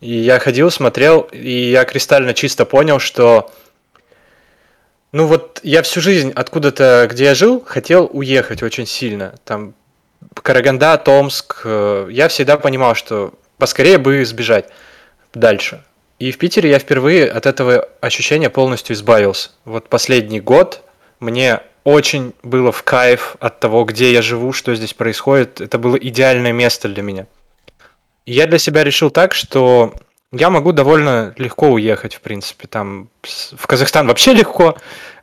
И 0.00 0.12
я 0.12 0.38
ходил, 0.38 0.70
смотрел, 0.70 1.20
и 1.32 1.70
я 1.70 1.84
кристально 1.84 2.34
чисто 2.34 2.64
понял, 2.64 2.98
что... 2.98 3.50
Ну 5.12 5.26
вот 5.26 5.60
я 5.62 5.82
всю 5.82 6.00
жизнь 6.00 6.32
откуда-то, 6.34 7.08
где 7.10 7.24
я 7.24 7.34
жил, 7.34 7.64
хотел 7.64 8.10
уехать 8.12 8.62
очень 8.62 8.86
сильно. 8.86 9.34
Там 9.44 9.74
Караганда, 10.34 10.98
Томск. 10.98 11.62
Э, 11.64 12.08
я 12.10 12.28
всегда 12.28 12.58
понимал, 12.58 12.94
что 12.94 13.32
поскорее 13.56 13.98
бы 13.98 14.24
сбежать 14.24 14.68
дальше. 15.32 15.82
И 16.18 16.32
в 16.32 16.38
Питере 16.38 16.70
я 16.70 16.78
впервые 16.78 17.30
от 17.30 17.46
этого 17.46 17.88
ощущения 18.00 18.50
полностью 18.50 18.94
избавился. 18.94 19.50
Вот 19.64 19.88
последний 19.88 20.40
год 20.40 20.82
мне 21.20 21.60
очень 21.84 22.34
было 22.42 22.72
в 22.72 22.82
кайф 22.82 23.36
от 23.38 23.60
того, 23.60 23.84
где 23.84 24.12
я 24.12 24.22
живу, 24.22 24.52
что 24.52 24.74
здесь 24.74 24.94
происходит. 24.94 25.60
Это 25.60 25.78
было 25.78 25.96
идеальное 25.96 26.52
место 26.52 26.88
для 26.88 27.02
меня. 27.02 27.26
Я 28.26 28.48
для 28.48 28.58
себя 28.58 28.82
решил 28.82 29.10
так, 29.10 29.34
что 29.34 29.94
я 30.32 30.50
могу 30.50 30.72
довольно 30.72 31.32
легко 31.38 31.68
уехать, 31.68 32.16
в 32.16 32.20
принципе. 32.20 32.66
Там 32.66 33.08
в 33.22 33.66
Казахстан 33.66 34.08
вообще 34.08 34.34
легко. 34.34 34.76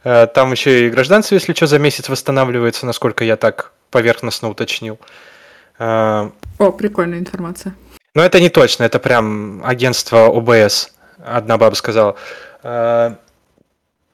Э, 0.05 0.27
там 0.27 0.51
еще 0.51 0.87
и 0.87 0.89
гражданство, 0.89 1.35
если 1.35 1.53
что, 1.53 1.67
за 1.67 1.79
месяц 1.79 2.07
восстанавливается, 2.07 2.85
насколько 2.85 3.25
я 3.25 3.35
так 3.35 3.73
поверхностно 3.91 4.49
уточнил. 4.49 4.99
Э, 5.79 6.29
О, 6.59 6.71
прикольная 6.71 7.19
информация. 7.19 7.75
Но 8.15 8.23
это 8.23 8.39
не 8.39 8.49
точно, 8.49 8.83
это 8.83 8.99
прям 8.99 9.65
агентство 9.65 10.27
ОБС, 10.27 10.93
одна 11.17 11.57
баба 11.57 11.75
сказала. 11.75 12.15
Э, 12.63 13.15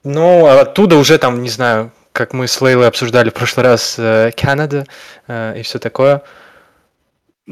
ну, 0.03 0.47
оттуда 0.47 0.95
уже 0.95 1.17
там, 1.19 1.43
не 1.43 1.49
знаю, 1.49 1.91
как 2.11 2.33
мы 2.33 2.47
с 2.47 2.59
Лейлой 2.59 2.87
обсуждали 2.87 3.29
в 3.29 3.33
прошлый 3.33 3.65
раз, 3.65 3.99
Канада 4.35 4.85
и 5.27 5.61
все 5.63 5.77
такое. 5.77 6.23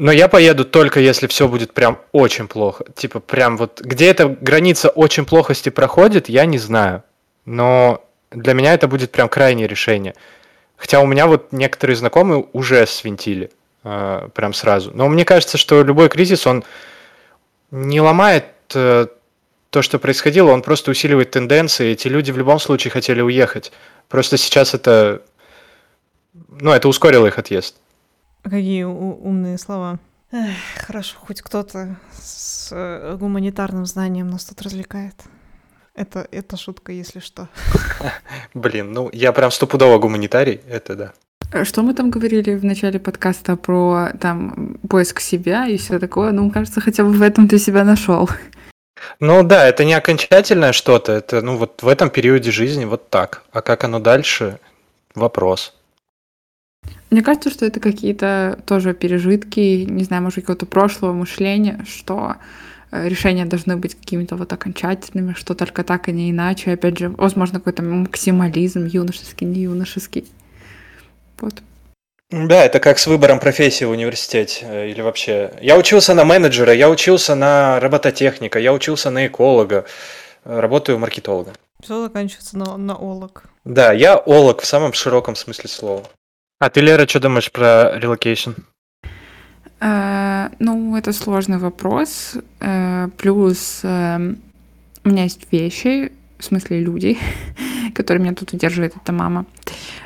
Но 0.00 0.12
я 0.12 0.28
поеду 0.28 0.64
только 0.64 1.00
если 1.00 1.26
все 1.26 1.48
будет 1.48 1.74
прям 1.74 1.98
очень 2.12 2.46
плохо. 2.46 2.84
Типа 2.94 3.18
прям 3.18 3.56
вот 3.56 3.80
где 3.80 4.08
эта 4.08 4.28
граница 4.28 4.90
очень 4.90 5.24
плохости 5.24 5.70
проходит, 5.70 6.28
я 6.28 6.46
не 6.46 6.58
знаю. 6.58 7.02
Но 7.44 8.04
для 8.30 8.54
меня 8.54 8.74
это 8.74 8.86
будет 8.86 9.10
прям 9.10 9.28
крайнее 9.28 9.66
решение. 9.66 10.14
Хотя 10.76 11.00
у 11.00 11.06
меня 11.06 11.26
вот 11.26 11.48
некоторые 11.50 11.96
знакомые 11.96 12.46
уже 12.52 12.86
свинтили 12.86 13.50
э, 13.82 14.28
прям 14.32 14.52
сразу. 14.54 14.92
Но 14.94 15.08
мне 15.08 15.24
кажется, 15.24 15.58
что 15.58 15.82
любой 15.82 16.08
кризис, 16.08 16.46
он 16.46 16.62
не 17.72 18.00
ломает 18.00 18.44
э, 18.76 19.08
то, 19.70 19.82
что 19.82 19.98
происходило, 19.98 20.52
он 20.52 20.62
просто 20.62 20.92
усиливает 20.92 21.32
тенденции. 21.32 21.90
Эти 21.90 22.06
люди 22.06 22.30
в 22.30 22.38
любом 22.38 22.60
случае 22.60 22.92
хотели 22.92 23.20
уехать. 23.20 23.72
Просто 24.08 24.36
сейчас 24.36 24.74
это... 24.74 25.22
Ну, 26.50 26.70
это 26.70 26.86
ускорило 26.86 27.26
их 27.26 27.36
отъезд. 27.36 27.74
Какие 28.42 28.84
умные 28.84 29.58
слова. 29.58 29.98
Эх, 30.30 30.54
хорошо, 30.86 31.16
хоть 31.20 31.40
кто-то 31.40 31.96
с 32.12 32.68
э, 32.70 33.16
гуманитарным 33.18 33.86
знанием 33.86 34.28
нас 34.28 34.44
тут 34.44 34.60
развлекает. 34.62 35.14
Это, 35.94 36.28
это 36.30 36.56
шутка, 36.56 36.92
если 36.92 37.20
что. 37.20 37.48
Блин, 38.54 38.92
ну 38.92 39.08
я 39.12 39.32
прям 39.32 39.50
стопудово 39.50 39.98
гуманитарий, 39.98 40.60
это 40.68 40.94
да. 40.94 41.12
Э, 41.52 41.64
что 41.64 41.82
мы 41.82 41.94
там 41.94 42.10
говорили 42.10 42.54
в 42.54 42.64
начале 42.64 42.98
подкаста 42.98 43.56
про 43.56 44.10
там 44.20 44.78
поиск 44.88 45.20
себя 45.20 45.66
и 45.66 45.78
все 45.78 45.98
такое? 45.98 46.32
Ну, 46.32 46.50
кажется, 46.50 46.80
хотя 46.80 47.04
бы 47.04 47.10
в 47.10 47.22
этом 47.22 47.48
ты 47.48 47.58
себя 47.58 47.84
нашел. 47.84 48.28
Ну 49.20 49.42
да, 49.42 49.66
это 49.66 49.84
не 49.84 49.94
окончательное 49.94 50.72
что-то, 50.72 51.12
это 51.12 51.40
ну 51.40 51.56
вот 51.56 51.82
в 51.82 51.88
этом 51.88 52.10
периоде 52.10 52.50
жизни 52.50 52.84
вот 52.84 53.10
так. 53.10 53.44
А 53.52 53.62
как 53.62 53.84
оно 53.84 53.98
дальше? 53.98 54.58
Вопрос. 55.14 55.74
Мне 57.10 57.22
кажется, 57.22 57.50
что 57.50 57.64
это 57.64 57.80
какие-то 57.80 58.58
тоже 58.66 58.94
пережитки, 58.94 59.84
не 59.88 60.04
знаю, 60.04 60.22
может, 60.22 60.40
какого-то 60.40 60.66
прошлого 60.66 61.12
мышления, 61.12 61.84
что 61.88 62.36
э, 62.90 63.08
решения 63.08 63.46
должны 63.46 63.76
быть 63.76 63.94
какими-то 63.94 64.36
вот 64.36 64.52
окончательными, 64.52 65.32
что 65.32 65.54
только 65.54 65.84
так 65.84 66.08
и 66.08 66.12
не 66.12 66.30
иначе. 66.30 66.72
Опять 66.72 66.98
же, 66.98 67.08
возможно, 67.08 67.60
какой-то 67.60 67.82
максимализм 67.82 68.84
юношеский, 68.84 69.46
не 69.46 69.62
юношеский. 69.62 70.26
Вот. 71.40 71.54
Да, 72.30 72.62
это 72.62 72.78
как 72.78 72.98
с 72.98 73.06
выбором 73.06 73.40
профессии 73.40 73.86
в 73.86 73.90
университете 73.90 74.66
э, 74.68 74.90
или 74.90 75.00
вообще. 75.00 75.50
Я 75.62 75.78
учился 75.78 76.12
на 76.12 76.26
менеджера, 76.26 76.74
я 76.74 76.90
учился 76.90 77.34
на 77.34 77.80
робототехника, 77.80 78.58
я 78.58 78.74
учился 78.74 79.08
на 79.08 79.26
эколога, 79.26 79.86
э, 80.44 80.60
работаю 80.60 80.98
маркетологом. 80.98 81.54
Все 81.82 82.02
заканчивается 82.02 82.58
на, 82.58 82.76
на 82.76 82.94
олог. 82.96 83.44
Да, 83.64 83.92
я 83.92 84.16
олог 84.16 84.60
в 84.60 84.66
самом 84.66 84.92
широком 84.92 85.36
смысле 85.36 85.70
слова. 85.70 86.02
А 86.60 86.70
ты, 86.70 86.80
Лера, 86.80 87.06
что 87.06 87.20
думаешь 87.20 87.52
про 87.52 87.96
relocation? 87.98 88.50
Э, 89.80 90.48
ну, 90.58 90.96
это 90.96 91.12
сложный 91.12 91.58
вопрос. 91.58 92.36
Э, 92.58 93.08
плюс 93.16 93.80
э, 93.84 94.34
у 95.04 95.08
меня 95.08 95.22
есть 95.22 95.46
вещи, 95.52 96.10
в 96.36 96.44
смысле 96.44 96.80
люди, 96.80 97.16
которые 97.94 98.24
меня 98.24 98.34
тут 98.34 98.52
удерживают, 98.52 98.96
это 98.96 99.12
мама. 99.12 99.46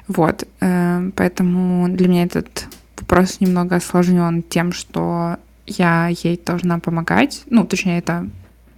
Вот, 0.08 0.46
поэтому 0.58 1.88
для 1.88 2.08
меня 2.08 2.24
этот 2.24 2.66
вопрос 2.98 3.40
немного 3.40 3.76
осложнен 3.76 4.42
тем, 4.42 4.72
что 4.72 5.36
я 5.66 6.08
ей 6.08 6.38
должна 6.44 6.80
помогать. 6.80 7.44
Ну, 7.48 7.64
точнее, 7.64 7.98
это 7.98 8.28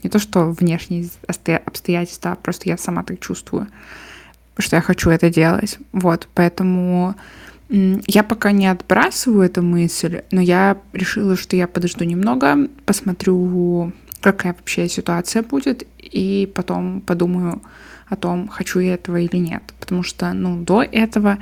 не 0.02 0.10
то, 0.10 0.18
что 0.18 0.50
внешние 0.50 1.08
обстоятельства, 1.26 2.32
а 2.32 2.36
просто 2.36 2.68
я 2.68 2.76
сама 2.76 3.02
так 3.02 3.20
чувствую, 3.20 3.66
что 4.58 4.76
я 4.76 4.82
хочу 4.82 5.10
это 5.10 5.30
делать. 5.30 5.78
Вот, 5.92 6.28
поэтому 6.34 7.16
я 7.68 8.22
пока 8.22 8.52
не 8.52 8.66
отбрасываю 8.66 9.42
эту 9.42 9.62
мысль, 9.62 10.22
но 10.30 10.40
я 10.40 10.76
решила, 10.92 11.36
что 11.36 11.56
я 11.56 11.66
подожду 11.66 12.04
немного, 12.04 12.68
посмотрю, 12.84 13.92
какая 14.20 14.52
вообще 14.52 14.88
ситуация 14.88 15.42
будет, 15.42 15.86
и 15.98 16.50
потом 16.54 17.00
подумаю 17.00 17.62
о 18.08 18.16
том, 18.16 18.48
хочу 18.48 18.80
я 18.80 18.94
этого 18.94 19.16
или 19.16 19.36
нет. 19.36 19.62
Потому 19.80 20.02
что, 20.02 20.32
ну, 20.32 20.62
до 20.62 20.82
этого 20.82 21.38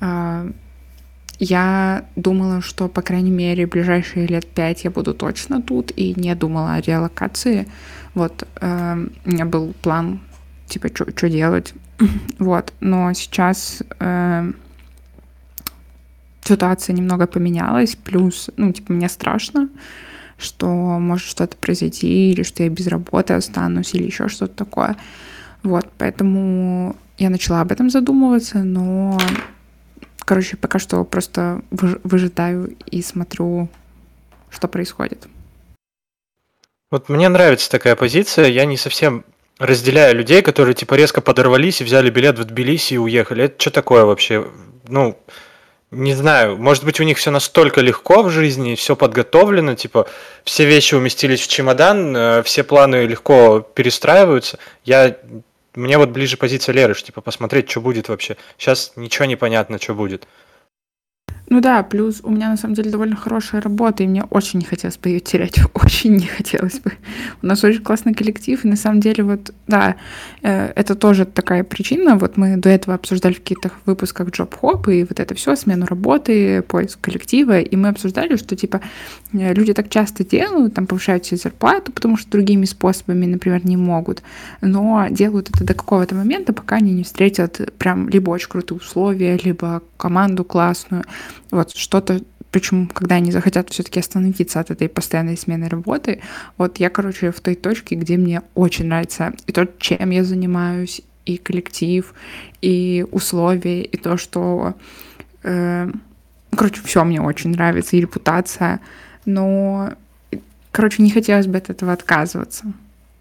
э, 0.00 0.52
я 1.38 2.04
думала, 2.16 2.60
что, 2.60 2.88
по 2.88 3.00
крайней 3.00 3.30
мере, 3.30 3.66
ближайшие 3.66 4.26
лет 4.26 4.46
пять 4.46 4.84
я 4.84 4.90
буду 4.90 5.14
точно 5.14 5.62
тут, 5.62 5.92
и 5.94 6.14
не 6.20 6.34
думала 6.34 6.74
о 6.74 6.80
релокации. 6.80 7.68
Вот, 8.14 8.46
э, 8.60 9.06
у 9.24 9.30
меня 9.30 9.44
был 9.44 9.72
план, 9.82 10.20
типа, 10.66 10.88
что 10.88 11.30
делать. 11.30 11.74
вот, 12.38 12.72
но 12.80 13.12
сейчас... 13.12 13.82
Э, 14.00 14.52
ситуация 16.42 16.94
немного 16.94 17.26
поменялась, 17.26 17.96
плюс, 17.96 18.50
ну, 18.56 18.72
типа, 18.72 18.92
мне 18.92 19.08
страшно, 19.08 19.68
что 20.38 20.66
может 20.66 21.26
что-то 21.26 21.56
произойти, 21.56 22.32
или 22.32 22.42
что 22.42 22.62
я 22.62 22.68
без 22.68 22.86
работы 22.86 23.34
останусь, 23.34 23.94
или 23.94 24.04
еще 24.04 24.28
что-то 24.28 24.54
такое. 24.54 24.96
Вот, 25.62 25.86
поэтому 25.98 26.96
я 27.18 27.30
начала 27.30 27.60
об 27.60 27.72
этом 27.72 27.90
задумываться, 27.90 28.58
но, 28.58 29.18
короче, 30.20 30.56
пока 30.56 30.78
что 30.78 31.04
просто 31.04 31.62
выжидаю 31.70 32.74
и 32.86 33.02
смотрю, 33.02 33.68
что 34.48 34.68
происходит. 34.68 35.28
Вот 36.90 37.08
мне 37.08 37.28
нравится 37.28 37.70
такая 37.70 37.94
позиция, 37.94 38.48
я 38.48 38.64
не 38.64 38.76
совсем 38.76 39.24
разделяю 39.58 40.16
людей, 40.16 40.40
которые 40.42 40.74
типа 40.74 40.94
резко 40.94 41.20
подорвались 41.20 41.80
и 41.80 41.84
взяли 41.84 42.10
билет 42.10 42.38
в 42.38 42.44
Тбилиси 42.44 42.94
и 42.94 42.98
уехали. 42.98 43.44
Это 43.44 43.60
что 43.60 43.70
такое 43.70 44.04
вообще? 44.04 44.50
Ну, 44.88 45.16
не 45.90 46.14
знаю, 46.14 46.56
может 46.56 46.84
быть, 46.84 47.00
у 47.00 47.04
них 47.04 47.18
все 47.18 47.30
настолько 47.30 47.80
легко 47.80 48.22
в 48.22 48.30
жизни, 48.30 48.76
все 48.76 48.94
подготовлено, 48.94 49.74
типа, 49.74 50.08
все 50.44 50.64
вещи 50.64 50.94
уместились 50.94 51.40
в 51.40 51.48
чемодан, 51.48 52.16
э, 52.16 52.42
все 52.44 52.62
планы 52.62 53.06
легко 53.06 53.60
перестраиваются. 53.60 54.58
Я 54.84 55.16
мне 55.74 55.98
вот 55.98 56.10
ближе 56.10 56.36
позиция 56.36 56.72
Леры, 56.74 56.94
что 56.94 57.06
типа 57.06 57.20
посмотреть, 57.20 57.70
что 57.70 57.80
будет 57.80 58.08
вообще. 58.08 58.36
Сейчас 58.58 58.92
ничего 58.96 59.24
не 59.24 59.36
понятно, 59.36 59.80
что 59.80 59.94
будет. 59.94 60.26
Ну 61.50 61.60
да, 61.60 61.82
плюс 61.82 62.20
у 62.22 62.30
меня 62.30 62.48
на 62.48 62.56
самом 62.56 62.74
деле 62.74 62.92
довольно 62.92 63.16
хорошая 63.16 63.60
работа, 63.60 64.04
и 64.04 64.06
мне 64.06 64.22
очень 64.30 64.60
не 64.60 64.64
хотелось 64.64 64.98
бы 64.98 65.08
ее 65.08 65.18
терять, 65.18 65.58
очень 65.74 66.14
не 66.14 66.26
хотелось 66.26 66.78
бы. 66.78 66.92
У 67.42 67.46
нас 67.46 67.64
очень 67.64 67.82
классный 67.82 68.14
коллектив, 68.14 68.64
и 68.64 68.68
на 68.68 68.76
самом 68.76 69.00
деле 69.00 69.24
вот, 69.24 69.52
да, 69.66 69.96
э, 70.42 70.72
это 70.76 70.94
тоже 70.94 71.24
такая 71.24 71.64
причина, 71.64 72.16
вот 72.16 72.36
мы 72.36 72.56
до 72.56 72.68
этого 72.68 72.94
обсуждали 72.94 73.32
в 73.32 73.40
каких-то 73.40 73.72
выпусках 73.84 74.28
Job 74.28 74.54
Hop, 74.62 74.94
и 74.94 75.02
вот 75.02 75.18
это 75.18 75.34
все, 75.34 75.56
смену 75.56 75.86
работы, 75.86 76.62
поиск 76.62 77.00
коллектива, 77.00 77.58
и 77.58 77.74
мы 77.74 77.88
обсуждали, 77.88 78.36
что 78.36 78.54
типа 78.54 78.80
э, 79.32 79.52
люди 79.52 79.74
так 79.74 79.88
часто 79.88 80.24
делают, 80.24 80.74
там 80.74 80.86
повышают 80.86 81.26
себе 81.26 81.38
зарплату, 81.38 81.90
потому 81.90 82.16
что 82.16 82.30
другими 82.30 82.64
способами, 82.64 83.26
например, 83.26 83.66
не 83.66 83.76
могут, 83.76 84.22
но 84.60 85.08
делают 85.10 85.50
это 85.50 85.64
до 85.64 85.74
какого-то 85.74 86.14
момента, 86.14 86.52
пока 86.52 86.76
они 86.76 86.92
не 86.92 87.02
встретят 87.02 87.72
прям 87.76 88.08
либо 88.08 88.30
очень 88.30 88.48
крутые 88.48 88.78
условия, 88.78 89.36
либо 89.36 89.82
команду 90.00 90.44
классную, 90.44 91.04
вот 91.50 91.70
что-то, 91.76 92.20
почему, 92.50 92.88
когда 92.88 93.16
они 93.16 93.30
захотят 93.30 93.68
все-таки 93.70 94.00
остановиться 94.00 94.58
от 94.58 94.70
этой 94.70 94.88
постоянной 94.88 95.36
смены 95.36 95.68
работы, 95.68 96.20
вот 96.56 96.80
я, 96.80 96.88
короче, 96.90 97.30
в 97.30 97.40
той 97.40 97.54
точке, 97.54 97.96
где 97.96 98.16
мне 98.16 98.42
очень 98.54 98.86
нравится 98.86 99.34
и 99.46 99.52
то, 99.52 99.68
чем 99.78 100.10
я 100.10 100.24
занимаюсь, 100.24 101.02
и 101.26 101.36
коллектив, 101.36 102.14
и 102.62 103.04
условия, 103.12 103.82
и 103.82 103.96
то, 103.96 104.16
что, 104.16 104.74
э, 105.42 105.90
короче, 106.50 106.80
все 106.82 107.04
мне 107.04 107.20
очень 107.20 107.50
нравится, 107.50 107.96
и 107.96 108.00
репутация, 108.00 108.80
но, 109.26 109.92
короче, 110.72 111.02
не 111.02 111.10
хотелось 111.10 111.46
бы 111.46 111.58
от 111.58 111.70
этого 111.70 111.92
отказываться. 111.92 112.72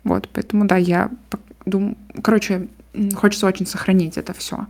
Вот, 0.05 0.29
поэтому, 0.31 0.65
да, 0.65 0.77
я 0.77 1.11
думаю, 1.65 1.97
короче, 2.23 2.67
хочется 3.15 3.47
очень 3.47 3.67
сохранить 3.67 4.17
это 4.17 4.33
все. 4.33 4.65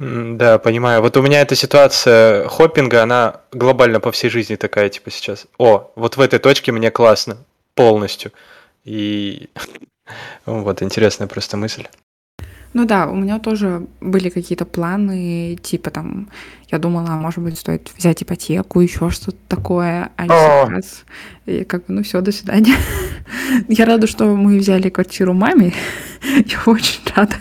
Да, 0.00 0.58
понимаю. 0.58 1.02
Вот 1.02 1.18
у 1.18 1.22
меня 1.22 1.42
эта 1.42 1.54
ситуация 1.54 2.48
хоппинга, 2.48 3.02
она 3.02 3.42
глобально 3.52 4.00
по 4.00 4.10
всей 4.10 4.30
жизни 4.30 4.56
такая, 4.56 4.88
типа 4.88 5.10
сейчас. 5.10 5.46
О, 5.58 5.92
вот 5.94 6.16
в 6.16 6.20
этой 6.22 6.38
точке 6.38 6.72
мне 6.72 6.90
классно, 6.90 7.36
полностью. 7.74 8.32
И 8.84 9.50
вот 10.46 10.82
интересная 10.82 11.28
просто 11.28 11.58
мысль. 11.58 11.86
Ну 12.72 12.84
да, 12.84 13.08
у 13.08 13.16
меня 13.16 13.40
тоже 13.40 13.86
были 14.00 14.28
какие-то 14.28 14.64
планы, 14.64 15.58
типа 15.60 15.90
там, 15.90 16.28
я 16.68 16.78
думала, 16.78 17.10
может 17.16 17.40
быть, 17.40 17.58
стоит 17.58 17.90
взять 17.96 18.22
ипотеку, 18.22 18.80
еще 18.80 19.10
что-то 19.10 19.38
такое, 19.48 20.10
а 20.16 20.26
сейчас, 20.26 21.04
и 21.46 21.64
как 21.64 21.86
бы, 21.86 21.94
ну 21.94 22.02
все, 22.04 22.20
до 22.20 22.30
свидания. 22.30 22.76
Я 23.68 23.86
рада, 23.86 24.06
что 24.06 24.24
мы 24.36 24.58
взяли 24.58 24.88
квартиру 24.88 25.32
маме, 25.32 25.72
я 26.22 26.58
очень 26.66 27.00
рада, 27.14 27.34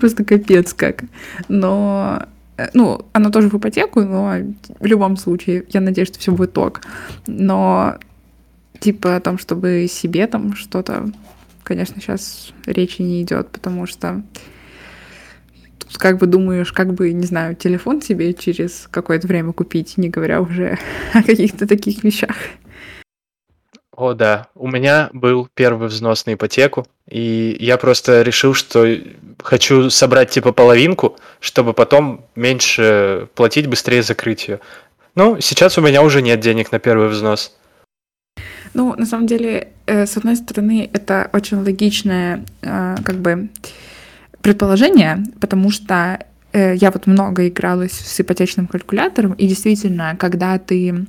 просто 0.00 0.24
капец 0.24 0.74
как. 0.74 1.04
Но, 1.48 2.22
э, 2.56 2.68
ну, 2.74 3.06
она 3.12 3.30
тоже 3.30 3.48
в 3.48 3.54
ипотеку, 3.54 4.02
но 4.02 4.34
в 4.80 4.86
любом 4.86 5.16
случае, 5.16 5.64
я 5.70 5.80
надеюсь, 5.80 6.08
что 6.08 6.18
все 6.18 6.32
будет 6.32 6.56
ок. 6.58 6.80
Но, 7.26 7.96
типа, 8.80 9.16
о 9.16 9.20
том, 9.20 9.38
чтобы 9.38 9.86
себе 9.88 10.26
там 10.26 10.54
что-то, 10.56 11.10
конечно, 11.62 12.00
сейчас 12.00 12.52
речи 12.66 13.02
не 13.02 13.22
идет, 13.22 13.50
потому 13.50 13.86
что 13.86 14.22
как 15.98 16.18
бы 16.18 16.26
думаешь, 16.26 16.72
как 16.72 16.94
бы, 16.94 17.12
не 17.12 17.26
знаю, 17.26 17.54
телефон 17.54 18.02
себе 18.02 18.34
через 18.34 18.88
какое-то 18.90 19.26
время 19.26 19.52
купить, 19.52 19.96
не 19.96 20.08
говоря 20.08 20.40
уже 20.40 20.78
о 21.12 21.22
каких-то 21.22 21.66
таких 21.66 22.04
вещах. 22.04 22.36
О, 23.96 24.12
да. 24.12 24.48
У 24.54 24.68
меня 24.68 25.08
был 25.12 25.48
первый 25.54 25.88
взнос 25.88 26.26
на 26.26 26.34
ипотеку, 26.34 26.86
и 27.08 27.56
я 27.60 27.76
просто 27.76 28.22
решил, 28.22 28.52
что 28.54 28.86
хочу 29.40 29.88
собрать 29.90 30.30
типа 30.30 30.52
половинку, 30.52 31.16
чтобы 31.38 31.74
потом 31.74 32.24
меньше 32.34 33.28
платить, 33.34 33.68
быстрее 33.68 34.02
закрыть 34.02 34.48
ее. 34.48 34.60
Ну, 35.14 35.40
сейчас 35.40 35.78
у 35.78 35.80
меня 35.80 36.02
уже 36.02 36.22
нет 36.22 36.40
денег 36.40 36.72
на 36.72 36.80
первый 36.80 37.08
взнос. 37.08 37.56
Ну, 38.74 38.94
на 38.96 39.06
самом 39.06 39.28
деле, 39.28 39.68
э, 39.86 40.06
с 40.06 40.16
одной 40.16 40.34
стороны, 40.34 40.90
это 40.92 41.30
очень 41.32 41.58
логичное, 41.58 42.44
э, 42.62 42.96
как 43.04 43.16
бы, 43.16 43.48
предположение, 44.44 45.24
потому 45.40 45.70
что 45.70 46.18
э, 46.52 46.74
я 46.76 46.90
вот 46.90 47.06
много 47.06 47.48
игралась 47.48 47.92
с 47.92 48.20
ипотечным 48.20 48.66
калькулятором, 48.66 49.32
и 49.32 49.46
действительно, 49.46 50.16
когда 50.18 50.58
ты 50.58 51.06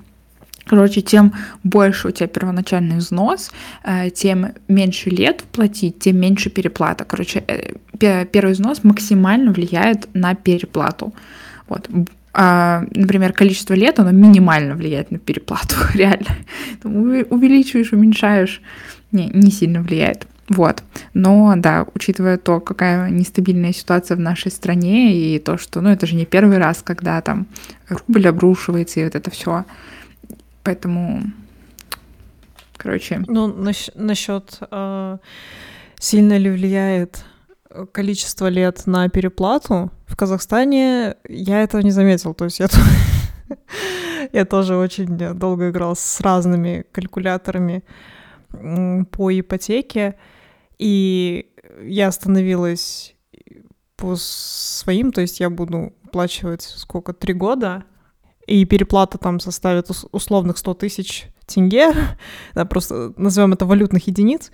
Короче, 0.67 1.01
тем 1.01 1.31
больше 1.63 2.07
у 2.07 2.11
тебя 2.11 2.27
первоначальный 2.27 2.97
взнос, 2.97 3.51
э, 3.83 4.09
тем 4.09 4.47
меньше 4.67 5.11
лет 5.11 5.43
платить, 5.51 5.99
тем 5.99 6.17
меньше 6.17 6.49
переплата. 6.49 7.05
Короче, 7.05 7.43
э, 7.47 8.25
первый 8.25 8.53
взнос 8.53 8.83
максимально 8.83 9.51
влияет 9.51 10.07
на 10.15 10.33
переплату. 10.33 11.13
Вот. 11.67 11.89
а, 12.33 12.83
например, 12.95 13.33
количество 13.33 13.75
лет, 13.75 13.99
оно 13.99 14.11
минимально 14.11 14.75
влияет 14.75 15.11
на 15.11 15.19
переплату, 15.19 15.75
реально. 15.93 16.35
Увеличиваешь, 17.29 17.93
уменьшаешь, 17.93 18.61
не, 19.11 19.29
не 19.33 19.51
сильно 19.51 19.81
влияет. 19.81 20.25
Вот. 20.49 20.83
Но, 21.13 21.53
да, 21.57 21.85
учитывая 21.95 22.37
то, 22.37 22.59
какая 22.59 23.09
нестабильная 23.09 23.73
ситуация 23.73 24.15
в 24.15 24.19
нашей 24.19 24.51
стране, 24.51 25.15
и 25.15 25.39
то, 25.39 25.57
что, 25.57 25.81
ну, 25.81 25.89
это 25.89 26.05
же 26.05 26.15
не 26.15 26.25
первый 26.25 26.57
раз, 26.57 26.81
когда 26.83 27.19
там 27.21 27.47
рубль 27.89 28.27
обрушивается, 28.27 28.99
и 28.99 29.03
вот 29.03 29.15
это 29.15 29.31
все. 29.31 29.65
Поэтому, 30.63 31.23
короче... 32.77 33.23
Ну, 33.27 33.47
нас- 33.47 33.91
насчет 33.95 34.59
э, 34.69 35.17
сильно 35.99 36.37
ли 36.37 36.49
влияет 36.49 37.25
количество 37.91 38.47
лет 38.47 38.83
на 38.85 39.09
переплату, 39.09 39.91
в 40.07 40.15
Казахстане 40.15 41.15
я 41.27 41.61
этого 41.61 41.81
не 41.81 41.91
заметил. 41.91 42.33
То 42.33 42.45
есть 42.45 42.59
я, 42.59 42.67
я 44.31 44.45
тоже 44.45 44.75
очень 44.75 45.07
долго 45.07 45.69
играл 45.69 45.95
с 45.95 46.21
разными 46.21 46.85
калькуляторами 46.91 47.83
по 49.11 49.37
ипотеке, 49.37 50.15
и 50.77 51.51
я 51.83 52.07
остановилась 52.07 53.15
по 53.95 54.15
своим, 54.15 55.11
то 55.11 55.21
есть 55.21 55.39
я 55.39 55.49
буду 55.49 55.93
оплачивать 56.03 56.61
сколько, 56.61 57.13
три 57.13 57.33
года, 57.33 57.83
и 58.47 58.65
переплата 58.65 59.17
там 59.17 59.39
составит 59.39 59.89
условных 60.11 60.57
100 60.57 60.73
тысяч 60.75 61.27
тенге, 61.45 61.93
да, 62.53 62.65
просто 62.65 63.13
назовем 63.17 63.53
это 63.53 63.65
валютных 63.65 64.07
единиц, 64.07 64.51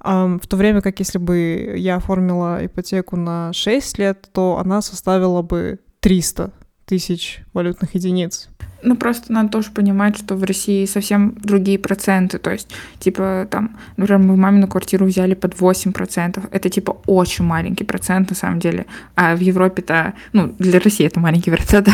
в 0.00 0.40
то 0.46 0.56
время 0.56 0.82
как 0.82 0.98
если 0.98 1.18
бы 1.18 1.74
я 1.76 1.96
оформила 1.96 2.64
ипотеку 2.64 3.16
на 3.16 3.52
6 3.52 3.98
лет, 3.98 4.28
то 4.32 4.58
она 4.58 4.82
составила 4.82 5.40
бы 5.42 5.80
300 6.00 6.52
тысяч 6.86 7.40
валютных 7.52 7.94
единиц. 7.94 8.48
Ну, 8.84 8.96
просто 8.96 9.32
надо 9.32 9.48
тоже 9.48 9.70
понимать, 9.70 10.18
что 10.18 10.36
в 10.36 10.44
России 10.44 10.84
совсем 10.84 11.34
другие 11.42 11.78
проценты. 11.78 12.38
То 12.38 12.50
есть, 12.50 12.68
типа, 12.98 13.48
там, 13.50 13.76
например, 13.96 14.20
мы 14.20 14.36
мамину 14.36 14.68
квартиру 14.68 15.06
взяли 15.06 15.32
под 15.32 15.54
8%. 15.54 16.48
Это, 16.50 16.68
типа, 16.68 16.98
очень 17.06 17.46
маленький 17.46 17.84
процент, 17.84 18.28
на 18.28 18.36
самом 18.36 18.60
деле. 18.60 18.84
А 19.14 19.34
в 19.34 19.40
Европе-то, 19.40 20.12
ну, 20.34 20.54
для 20.58 20.80
России 20.80 21.06
это 21.06 21.18
маленький 21.18 21.50
процент, 21.56 21.88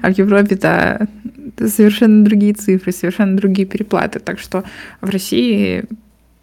а 0.00 0.12
в 0.12 0.16
Европе-то 0.16 1.08
совершенно 1.58 2.24
другие 2.24 2.54
цифры, 2.54 2.92
совершенно 2.92 3.36
другие 3.36 3.66
переплаты. 3.66 4.20
Так 4.20 4.38
что 4.38 4.62
в 5.00 5.10
России 5.10 5.86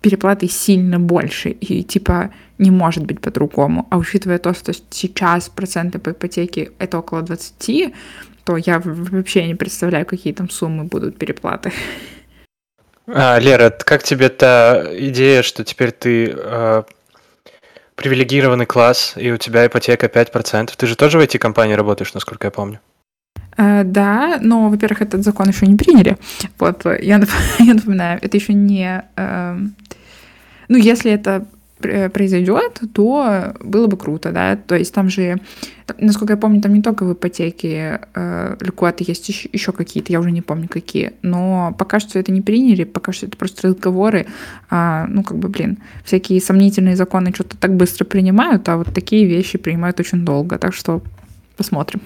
переплаты 0.06 0.48
сильно 0.48 1.00
больше, 1.00 1.50
и 1.50 1.84
типа 1.84 2.30
не 2.60 2.70
может 2.70 3.06
быть 3.06 3.20
по-другому. 3.22 3.88
А 3.90 3.98
учитывая 3.98 4.38
то, 4.38 4.54
что 4.54 4.72
сейчас 4.92 5.50
проценты 5.50 5.98
по 5.98 6.12
ипотеке 6.12 6.70
это 6.78 7.00
около 7.00 7.24
20, 7.24 7.94
то 8.44 8.58
я 8.58 8.80
вообще 8.86 9.48
не 9.48 9.56
представляю, 9.56 10.06
какие 10.06 10.34
там 10.34 10.50
суммы 10.50 10.84
будут 10.84 11.18
переплаты. 11.18 11.72
А, 13.08 13.40
Лера, 13.40 13.72
как 13.72 14.04
тебе 14.04 14.30
та 14.30 14.84
идея, 15.10 15.42
что 15.42 15.64
теперь 15.64 15.92
ты 15.92 16.36
э, 16.38 16.84
привилегированный 17.96 18.68
класс, 18.68 19.16
и 19.18 19.32
у 19.32 19.38
тебя 19.38 19.66
ипотека 19.66 20.06
5%? 20.06 20.70
Ты 20.78 20.88
же 20.88 20.96
тоже 20.96 21.18
в 21.18 21.22
эти 21.22 21.38
компании 21.38 21.74
работаешь, 21.74 22.14
насколько 22.14 22.46
я 22.46 22.52
помню. 22.52 22.80
Э, 23.58 23.84
да, 23.84 24.38
но, 24.42 24.70
во-первых, 24.70 25.02
этот 25.02 25.24
закон 25.24 25.50
еще 25.50 25.66
не 25.66 25.78
приняли. 25.78 26.18
Вот, 26.60 26.86
я, 26.86 27.20
я 27.60 27.74
напоминаю, 27.74 28.20
это 28.22 28.38
еще 28.38 28.54
не... 28.54 29.04
Э, 29.16 29.58
ну, 30.68 30.78
если 30.78 31.12
это 31.12 31.46
произойдет, 31.80 32.82
то 32.94 33.54
было 33.60 33.88
бы 33.88 33.98
круто, 33.98 34.32
да, 34.32 34.56
то 34.56 34.76
есть 34.76 34.94
там 34.94 35.10
же, 35.10 35.40
насколько 36.00 36.34
я 36.34 36.38
помню, 36.38 36.62
там 36.62 36.74
не 36.74 36.82
только 36.82 37.04
в 37.04 37.14
ипотеке 37.14 38.02
э, 38.14 38.56
льготы 38.62 39.04
есть 39.06 39.28
еще, 39.28 39.50
еще 39.52 39.72
какие-то, 39.72 40.12
я 40.12 40.20
уже 40.20 40.32
не 40.32 40.42
помню 40.42 40.68
какие, 40.70 41.14
но 41.22 41.76
пока 41.78 42.00
что 42.00 42.18
это 42.18 42.32
не 42.32 42.42
приняли, 42.42 42.86
пока 42.86 43.12
что 43.12 43.26
это 43.26 43.36
просто 43.36 43.68
разговоры, 43.68 44.26
а, 44.70 45.06
ну 45.08 45.24
как 45.24 45.38
бы, 45.38 45.50
блин, 45.50 45.78
всякие 46.06 46.42
сомнительные 46.42 46.96
законы 46.96 47.32
что-то 47.34 47.58
так 47.58 47.76
быстро 47.76 48.06
принимают, 48.06 48.68
а 48.70 48.78
вот 48.78 48.94
такие 48.94 49.26
вещи 49.26 49.58
принимают 49.58 50.00
очень 50.00 50.24
долго, 50.24 50.58
так 50.58 50.74
что 50.74 51.02
посмотрим. 51.58 52.02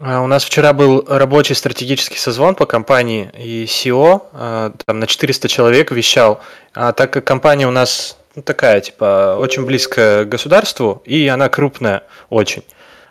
А, 0.00 0.22
у 0.22 0.26
нас 0.26 0.44
вчера 0.44 0.72
был 0.72 1.04
рабочий 1.08 1.54
стратегический 1.54 2.18
созвон 2.18 2.54
по 2.54 2.66
компании, 2.66 3.30
и 3.36 3.64
SEO 3.64 4.22
а, 4.32 4.72
там 4.84 5.00
на 5.00 5.06
400 5.06 5.48
человек 5.48 5.90
вещал. 5.90 6.40
А 6.74 6.92
так 6.92 7.12
как 7.12 7.24
компания 7.24 7.66
у 7.66 7.72
нас 7.72 8.16
ну, 8.36 8.42
такая, 8.42 8.80
типа, 8.80 9.36
очень 9.38 9.64
близкая 9.64 10.24
к 10.24 10.28
государству, 10.28 11.02
и 11.04 11.26
она 11.26 11.48
крупная 11.48 12.04
очень, 12.30 12.62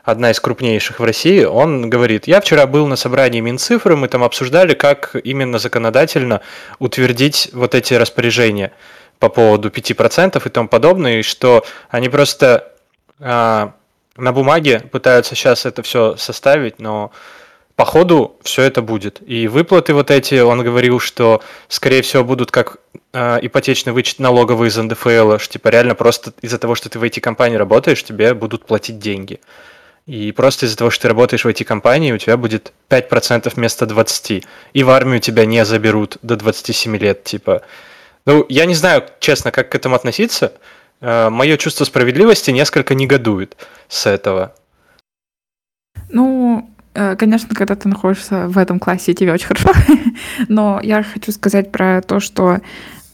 одна 0.04 0.32
из 0.32 0.40
крупнейших 0.40 1.02
в 1.02 1.04
России, 1.04 1.44
он 1.44 1.90
говорит, 1.90 2.28
я 2.28 2.40
вчера 2.40 2.66
был 2.66 2.88
на 2.88 2.96
собрании 2.96 3.42
Минцифры, 3.42 3.98
мы 3.98 4.08
там 4.08 4.24
обсуждали, 4.24 4.74
как 4.74 5.16
именно 5.22 5.60
законодательно 5.60 6.40
утвердить 6.80 7.50
вот 7.52 7.76
эти 7.76 7.96
распоряжения 7.96 8.72
по 9.20 9.28
поводу 9.28 9.70
5% 9.70 10.42
и 10.46 10.50
тому 10.50 10.70
подобное, 10.70 11.20
и 11.20 11.24
что 11.24 11.66
они 11.90 12.08
просто 12.08 12.72
а, 13.20 13.74
на 14.18 14.32
бумаге 14.32 14.80
пытаются 14.92 15.36
сейчас 15.36 15.66
это 15.66 15.84
все 15.84 16.16
составить, 16.18 16.80
но 16.80 17.12
по 17.76 17.86
ходу 17.86 18.38
все 18.44 18.64
это 18.64 18.82
будет. 18.82 19.22
И 19.26 19.48
выплаты 19.48 19.94
вот 19.94 20.10
эти, 20.10 20.40
он 20.40 20.64
говорил, 20.64 21.00
что, 21.00 21.42
скорее 21.68 22.02
всего, 22.02 22.24
будут 22.24 22.50
как 22.50 22.78
э, 23.14 23.38
ипотечный 23.42 23.94
вычет 23.94 24.20
налоговый 24.20 24.70
из 24.70 24.78
НДФЛ, 24.78 25.38
что 25.38 25.54
типа 25.54 25.68
реально 25.70 25.94
просто 25.94 26.34
из-за 26.42 26.58
того, 26.58 26.74
что 26.74 26.90
ты 26.90 26.98
в 26.98 27.04
IT-компании 27.04 27.56
работаешь, 27.56 28.04
тебе 28.04 28.34
будут 28.34 28.66
платить 28.66 28.98
деньги. 28.98 29.40
И 30.08 30.32
просто 30.32 30.66
из-за 30.66 30.78
того, 30.78 30.90
что 30.90 31.04
ты 31.04 31.08
работаешь 31.10 31.46
в 31.46 31.48
IT-компании, 31.48 32.14
у 32.14 32.18
тебя 32.18 32.36
будет 32.36 32.72
5% 32.90 33.52
вместо 33.56 33.86
20%. 33.86 34.44
И 34.74 34.84
в 34.84 34.90
армию 34.90 35.20
тебя 35.20 35.46
не 35.46 35.64
заберут 35.64 36.18
до 36.24 36.36
27 36.36 36.98
лет, 36.98 37.26
типа. 37.26 37.62
Ну, 38.26 38.46
я 38.50 38.66
не 38.66 38.74
знаю, 38.74 39.04
честно, 39.20 39.52
как 39.52 39.70
к 39.70 39.76
этому 39.76 39.96
относиться, 39.96 40.54
мое 41.02 41.58
чувство 41.58 41.86
справедливости 41.86 42.52
несколько 42.52 42.96
негодует 42.96 43.56
с 43.88 44.06
этого. 44.06 44.54
Ну, 46.10 46.70
э, 46.94 47.16
конечно, 47.16 47.54
когда 47.56 47.76
ты 47.76 47.88
находишься 47.90 48.48
в 48.48 48.58
этом 48.58 48.80
классе, 48.80 49.14
тебе 49.14 49.34
очень 49.34 49.48
хорошо. 49.48 49.72
Но 50.48 50.80
я 50.82 51.04
хочу 51.04 51.32
сказать 51.32 51.72
про 51.72 52.02
то, 52.02 52.20
что 52.20 52.60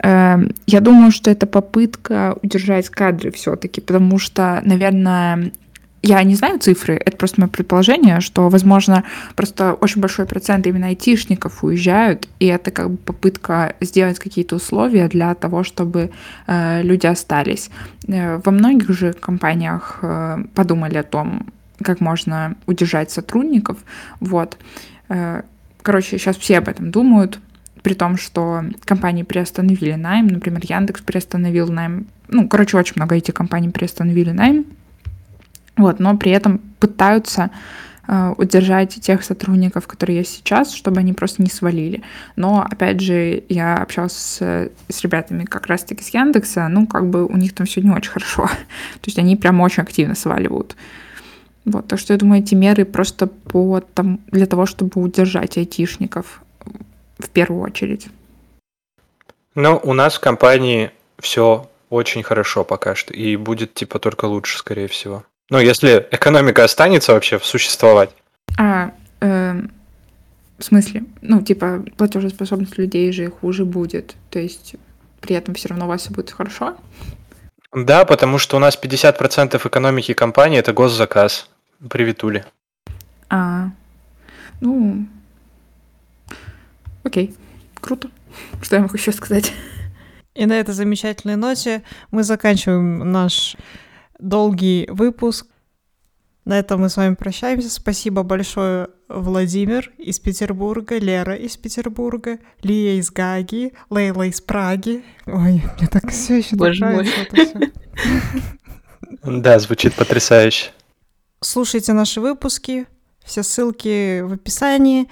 э, 0.03 0.37
я 0.67 0.79
думаю, 0.79 1.11
что 1.11 1.31
это 1.31 1.47
попытка 1.47 2.37
удержать 2.41 2.89
кадры 2.89 3.31
все-таки, 3.31 3.81
потому 3.81 4.19
что, 4.19 4.61
наверное, 4.63 5.51
я 6.03 6.21
не 6.23 6.35
знаю 6.35 6.59
цифры, 6.59 6.95
это 6.95 7.15
просто 7.15 7.39
мое 7.39 7.49
предположение, 7.49 8.19
что, 8.19 8.49
возможно, 8.49 9.05
просто 9.35 9.73
очень 9.73 10.01
большой 10.01 10.25
процент 10.25 10.67
именно 10.67 10.87
айтишников 10.87 11.63
уезжают, 11.63 12.27
и 12.39 12.45
это 12.45 12.71
как 12.71 12.91
бы 12.91 12.97
попытка 12.97 13.75
сделать 13.79 14.19
какие-то 14.19 14.57
условия 14.57 15.07
для 15.07 15.33
того, 15.33 15.63
чтобы 15.63 16.11
э, 16.45 16.83
люди 16.83 17.07
остались. 17.07 17.69
Э, 18.07 18.41
во 18.43 18.51
многих 18.51 18.89
же 18.89 19.13
компаниях 19.13 19.99
э, 20.01 20.43
подумали 20.53 20.97
о 20.97 21.03
том, 21.03 21.47
как 21.81 22.01
можно 22.01 22.55
удержать 22.65 23.09
сотрудников. 23.09 23.77
Вот. 24.19 24.57
Э, 25.07 25.43
короче, 25.81 26.17
сейчас 26.17 26.35
все 26.35 26.57
об 26.57 26.67
этом 26.67 26.91
думают, 26.91 27.39
при 27.81 27.93
том, 27.93 28.17
что 28.17 28.63
компании 28.83 29.23
приостановили 29.23 29.93
найм, 29.93 30.27
например, 30.27 30.61
Яндекс 30.63 31.01
приостановил 31.01 31.69
найм, 31.69 32.07
ну, 32.27 32.49
короче, 32.49 32.77
очень 32.77 32.93
много 32.97 33.15
этих 33.15 33.33
компаний 33.33 33.69
приостановили 33.69 34.31
найм, 34.31 34.65
вот, 35.75 35.99
но 35.99 36.15
при 36.17 36.31
этом 36.31 36.59
пытаются 36.79 37.49
э, 38.07 38.33
удержать 38.37 38.95
тех 39.01 39.23
сотрудников, 39.23 39.87
которые 39.87 40.19
есть 40.19 40.35
сейчас, 40.35 40.73
чтобы 40.73 40.99
они 40.99 41.13
просто 41.13 41.41
не 41.41 41.49
свалили. 41.49 42.03
Но, 42.35 42.61
опять 42.69 42.99
же, 42.99 43.43
я 43.49 43.77
общалась 43.77 44.13
с, 44.13 44.69
с 44.89 45.01
ребятами 45.01 45.45
как 45.45 45.67
раз-таки 45.67 46.03
с 46.03 46.09
Яндекса, 46.09 46.67
ну, 46.67 46.85
как 46.85 47.09
бы 47.09 47.25
у 47.25 47.37
них 47.37 47.53
там 47.53 47.65
все 47.65 47.81
не 47.81 47.89
очень 47.89 48.11
хорошо. 48.11 48.45
То 49.01 49.07
есть 49.07 49.17
они 49.17 49.35
прям 49.35 49.61
очень 49.61 49.83
активно 49.83 50.15
сваливают. 50.15 50.75
Вот, 51.65 51.87
так 51.87 51.97
что 51.97 52.13
я 52.13 52.19
думаю, 52.19 52.41
эти 52.41 52.55
меры 52.55 52.83
просто 52.83 53.27
по, 53.27 53.79
там, 53.79 54.19
для 54.27 54.45
того, 54.45 54.65
чтобы 54.65 55.01
удержать 55.01 55.57
айтишников 55.57 56.41
в 57.17 57.29
первую 57.29 57.61
очередь. 57.61 58.07
Ну, 59.55 59.79
у 59.83 59.93
нас 59.93 60.15
в 60.15 60.19
компании 60.19 60.91
все 61.19 61.69
очень 61.89 62.23
хорошо 62.23 62.63
пока 62.63 62.95
что, 62.95 63.13
и 63.13 63.35
будет 63.35 63.73
типа 63.75 63.99
только 63.99 64.25
лучше, 64.25 64.57
скорее 64.57 64.87
всего. 64.87 65.23
Ну, 65.53 65.59
если 65.59 66.07
экономика 66.09 66.63
останется 66.63 67.13
вообще 67.13 67.39
существовать. 67.39 68.09
А, 68.57 68.91
э, 69.21 69.61
в 70.57 70.63
смысле? 70.63 71.03
Ну, 71.21 71.43
типа, 71.43 71.85
платежеспособность 71.95 72.79
людей 72.79 73.11
же 73.11 73.29
хуже 73.29 73.63
будет. 73.63 74.15
То 74.31 74.39
есть 74.39 74.73
при 75.21 75.35
этом 75.35 75.53
все 75.53 75.69
равно 75.69 75.85
у 75.85 75.89
вас 75.89 76.01
все 76.01 76.09
будет 76.09 76.31
хорошо? 76.31 76.75
Да, 77.71 78.03
потому 78.03 78.39
что 78.39 78.57
у 78.57 78.59
нас 78.59 78.75
50% 78.81 79.67
экономики 79.67 80.15
компании 80.15 80.57
это 80.57 80.73
госзаказ. 80.73 81.47
Приветули. 81.87 82.45
А, 83.29 83.69
ну, 84.59 85.05
окей, 87.03 87.35
круто. 87.79 88.09
Что 88.63 88.77
я 88.77 88.81
могу 88.81 88.95
еще 88.95 89.11
сказать? 89.11 89.53
И 90.33 90.47
на 90.47 90.53
этой 90.53 90.73
замечательной 90.73 91.35
ноте 91.35 91.83
мы 92.09 92.23
заканчиваем 92.23 93.11
наш 93.11 93.55
долгий 94.23 94.87
выпуск. 94.89 95.47
На 96.45 96.59
этом 96.59 96.81
мы 96.81 96.89
с 96.89 96.97
вами 96.97 97.15
прощаемся. 97.15 97.69
Спасибо 97.69 98.23
большое, 98.23 98.89
Владимир 99.07 99.91
из 99.97 100.19
Петербурга, 100.19 100.97
Лера 100.97 101.35
из 101.35 101.55
Петербурга, 101.55 102.39
Лия 102.61 102.99
из 102.99 103.11
Гаги, 103.11 103.73
Лейла 103.89 104.23
из 104.23 104.41
Праги. 104.41 105.03
Ой, 105.25 105.63
мне 105.77 105.87
так 105.87 106.09
все 106.09 106.39
еще 106.39 106.55
Боже 106.55 106.85
мой. 106.85 107.09
Да, 109.23 109.59
звучит 109.59 109.93
потрясающе. 109.93 110.71
Слушайте 111.39 111.93
наши 111.93 112.19
выпуски, 112.19 112.87
все 113.23 113.43
ссылки 113.43 114.21
в 114.21 114.33
описании. 114.33 115.09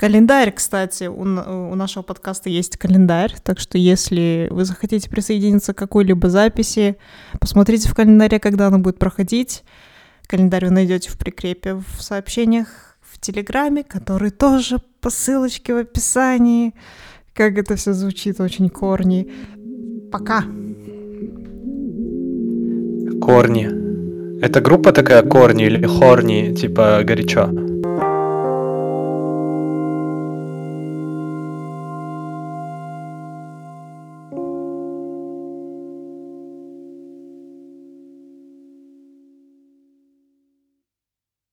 Календарь, 0.00 0.50
кстати, 0.50 1.04
у, 1.08 1.20
у 1.20 1.74
нашего 1.74 2.02
подкаста 2.02 2.48
есть 2.48 2.78
календарь, 2.78 3.34
так 3.44 3.58
что 3.58 3.76
если 3.76 4.48
вы 4.50 4.64
захотите 4.64 5.10
присоединиться 5.10 5.74
к 5.74 5.76
какой-либо 5.76 6.30
записи, 6.30 6.96
посмотрите 7.38 7.86
в 7.86 7.94
календаре, 7.94 8.38
когда 8.38 8.68
она 8.68 8.78
будет 8.78 8.98
проходить. 8.98 9.62
Календарь 10.26 10.64
вы 10.64 10.70
найдете 10.70 11.10
в 11.10 11.18
прикрепе 11.18 11.74
в 11.74 12.00
сообщениях 12.00 12.96
в 13.02 13.20
Телеграме, 13.20 13.84
который 13.84 14.30
тоже 14.30 14.78
по 15.02 15.10
ссылочке 15.10 15.74
в 15.74 15.76
описании. 15.76 16.72
Как 17.34 17.58
это 17.58 17.76
все 17.76 17.92
звучит, 17.92 18.40
очень 18.40 18.70
корни. 18.70 19.30
Пока. 20.10 20.44
Корни. 23.20 24.40
Это 24.40 24.62
группа 24.62 24.92
такая 24.92 25.22
корни 25.24 25.66
или 25.66 25.84
хорни, 25.84 26.54
типа 26.54 27.02
горячо? 27.04 27.69